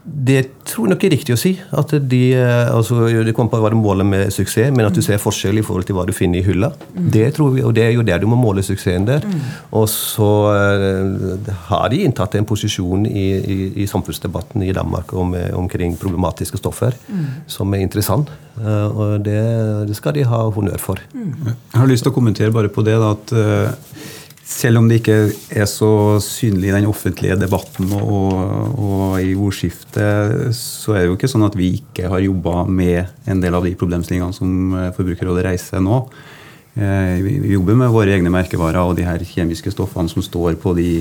Det 0.04 0.40
tror 0.68 0.88
jeg 0.88 0.92
nok 0.92 1.04
er 1.08 1.12
riktig 1.14 1.34
å 1.36 1.40
si. 1.40 1.54
At 1.80 1.94
de, 2.12 2.22
eh, 2.36 2.68
altså, 2.68 3.06
det 3.24 3.32
kommer 3.36 3.54
på 3.54 3.60
å 3.62 3.64
være 3.64 3.78
målet 3.80 4.08
med 4.08 4.34
suksess, 4.36 4.72
men 4.76 4.88
at 4.90 4.98
du 4.98 5.02
ser 5.06 5.22
forskjell 5.22 5.62
i 5.62 5.64
forhold 5.64 5.88
til 5.88 5.96
hva 5.96 6.04
du 6.08 6.12
finner 6.16 6.42
i 6.42 6.44
hylla. 6.44 6.74
Det 6.92 7.30
tror 7.38 7.54
vi, 7.56 7.64
og 7.64 7.72
det 7.78 7.86
er 7.86 7.94
jo 7.96 8.04
der 8.04 8.20
du 8.20 8.28
må 8.28 8.36
måle 8.40 8.66
suksessen 8.66 9.08
der. 9.08 9.24
Og 9.72 9.88
så 9.92 10.32
uh, 10.52 11.54
har 11.70 11.88
de 11.94 12.02
inntatt 12.04 12.36
en 12.36 12.48
posisjon 12.48 13.08
i, 13.08 13.28
i, 13.40 13.58
i 13.84 13.88
samfunnsdebatten 13.88 14.66
i 14.68 14.74
Danmark 14.76 15.14
om, 15.16 15.32
omkring 15.56 15.96
problematiske 16.00 16.60
stoffer 16.60 16.98
som 17.48 17.72
er 17.74 17.86
interessant. 17.86 18.32
Uh, 18.60 18.90
og 18.92 19.24
det, 19.24 19.40
det, 19.88 19.96
skal 19.96 20.18
de 20.18 20.28
ha 20.28 20.44
honnør 20.52 20.84
for. 20.84 21.00
Jeg 21.16 21.80
har 21.80 21.88
lyst 21.88 22.04
til 22.04 22.12
å 22.12 22.18
kommentere 22.18 22.52
bare 22.54 22.72
på 22.72 22.84
det 22.84 23.00
da, 23.00 23.16
at 23.16 23.34
uh, 23.34 24.12
selv 24.44 24.82
om 24.82 24.90
det 24.90 25.00
ikke 25.00 25.18
er 25.56 25.68
så 25.72 26.20
synlig 26.24 26.70
i 26.70 26.76
den 26.76 26.88
offentlige 26.90 27.38
debatten 27.40 27.92
og, 27.96 28.34
og, 28.76 29.16
i 29.24 29.32
ordskiftet, 29.40 30.52
så 30.58 30.96
er 30.96 31.04
det 31.04 31.10
jo 31.12 31.18
ikke 31.18 31.32
sånn 31.32 31.48
at 31.48 31.56
vi 31.56 31.72
ikke 31.80 32.12
har 32.12 32.24
jobba 32.26 32.66
med 32.68 33.30
en 33.30 33.44
del 33.44 33.56
av 33.56 33.64
de 33.64 33.72
problemstillingene 33.80 34.36
som 34.36 34.76
eh, 34.76 34.92
Forbrukerrådet 34.98 35.48
reiser 35.48 35.84
nå. 35.84 36.02
Eh, 36.76 37.24
vi 37.24 37.54
jobber 37.54 37.80
med 37.80 37.94
våre 37.94 38.18
egne 38.18 38.34
merkevarer 38.34 38.84
og 38.84 38.98
de 39.00 39.08
her 39.08 39.24
kjemiske 39.24 39.72
stoffene 39.72 40.12
som 40.12 40.26
står 40.26 40.60
på 40.60 40.76
de 40.76 41.00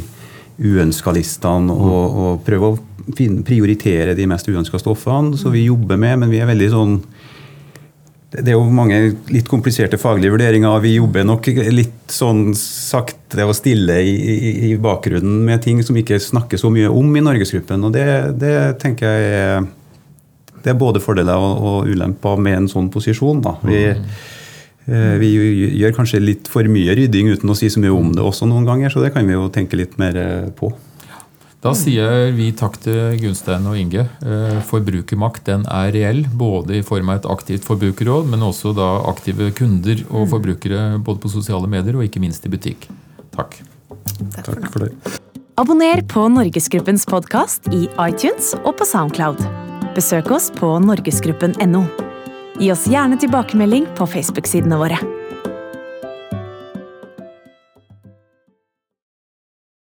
uønska 0.63 1.15
listene, 1.17 1.75
og, 1.75 2.19
og 2.23 2.43
prøver 2.47 2.77
å 2.77 3.43
prioritere 3.43 4.15
de 4.15 4.29
mest 4.31 4.47
uønska 4.47 4.79
stoffene. 4.79 5.35
Så 5.41 5.51
vi 5.51 5.67
jobber 5.67 5.99
med, 5.99 6.23
men 6.23 6.31
vi 6.31 6.39
er 6.39 6.51
veldig 6.53 6.71
sånn 6.71 6.99
det 8.33 8.49
er 8.49 8.57
jo 8.57 8.65
mange 8.73 8.97
litt 9.29 9.49
kompliserte 9.51 9.99
faglige 10.01 10.33
vurderinger. 10.33 10.81
Vi 10.81 10.95
jobber 10.95 11.27
nok 11.29 11.51
litt 11.53 12.13
sånn 12.13 12.55
sakte 12.57 13.45
og 13.45 13.53
stille 13.59 13.99
i, 14.01 14.15
i, 14.71 14.73
bakgrunnen 14.81 15.43
med 15.45 15.61
ting 15.65 15.83
som 15.85 15.99
ikke 16.01 16.21
snakker 16.23 16.61
så 16.61 16.71
mye 16.73 16.89
om 16.89 17.11
i 17.13 17.25
Norgesgruppen. 17.25 17.85
Og 17.85 17.93
det, 17.93 18.07
det 18.41 18.55
tenker 18.81 19.13
jeg 19.13 19.35
er, 19.43 19.67
det 20.63 20.73
er 20.73 20.79
både 20.81 21.03
fordeler 21.05 21.37
og, 21.37 21.61
og, 21.61 21.91
ulemper 21.93 22.41
med 22.41 22.63
en 22.63 22.71
sånn 22.73 22.89
posisjon. 22.95 23.43
Da. 23.45 23.59
Vi, 23.69 23.83
eh, 23.91 25.13
vi 25.21 25.33
gjør 25.83 25.99
kanskje 25.99 26.23
litt 26.25 26.49
for 26.49 26.65
mye 26.73 26.97
rydding 26.97 27.35
uten 27.35 27.53
å 27.53 27.59
si 27.59 27.69
så 27.73 27.85
mye 27.85 27.93
om 27.93 28.15
det 28.17 28.25
også 28.25 28.49
noen 28.49 28.65
ganger, 28.69 28.95
så 28.95 29.05
det 29.05 29.13
kan 29.13 29.29
vi 29.29 29.37
jo 29.37 29.51
tenke 29.53 29.77
litt 29.77 29.99
mer 30.01 30.17
på. 30.57 30.73
Da 31.63 31.71
sier 31.79 32.33
vi 32.35 32.49
takk 32.59 32.75
til 32.83 33.21
Gunstein 33.21 33.69
og 33.71 33.77
Inge. 33.79 34.09
Eh, 34.27 34.57
forbrukermakt 34.67 35.45
den 35.47 35.63
er 35.71 35.93
reell, 35.95 36.25
både 36.27 36.81
i 36.81 36.83
form 36.83 37.13
av 37.13 37.21
et 37.21 37.29
aktivt 37.31 37.69
forbrukerråd, 37.69 38.27
men 38.33 38.43
også 38.43 38.73
da 38.75 38.89
aktive 39.07 39.53
kunder 39.55 40.03
og 40.09 40.25
mm. 40.25 40.31
forbrukere 40.35 40.83
både 40.99 41.23
på 41.23 41.31
sosiale 41.31 41.71
medier 41.71 41.95
og 41.95 42.03
ikke 42.09 42.23
minst 42.25 42.49
i 42.49 42.51
butikk. 42.51 42.89
Takk. 43.37 43.61
Takk 44.35 44.43
for, 44.43 44.59
takk 44.59 44.69
for 44.75 44.89
det. 44.89 45.17
Abonner 45.63 46.03
på 46.11 46.27
Norgesgruppens 46.35 47.07
podkast 47.07 47.71
i 47.71 47.85
iTunes 48.09 48.57
og 48.65 48.75
på 48.81 48.89
Soundcloud. 48.89 49.39
Besøk 49.95 50.35
oss 50.35 50.51
på 50.59 50.75
norgesgruppen.no. 50.83 51.87
Gi 52.59 52.75
oss 52.75 52.89
gjerne 52.91 53.23
tilbakemelding 53.23 53.87
på 53.95 54.11
Facebook-sidene 54.11 54.83
våre. 54.83 54.99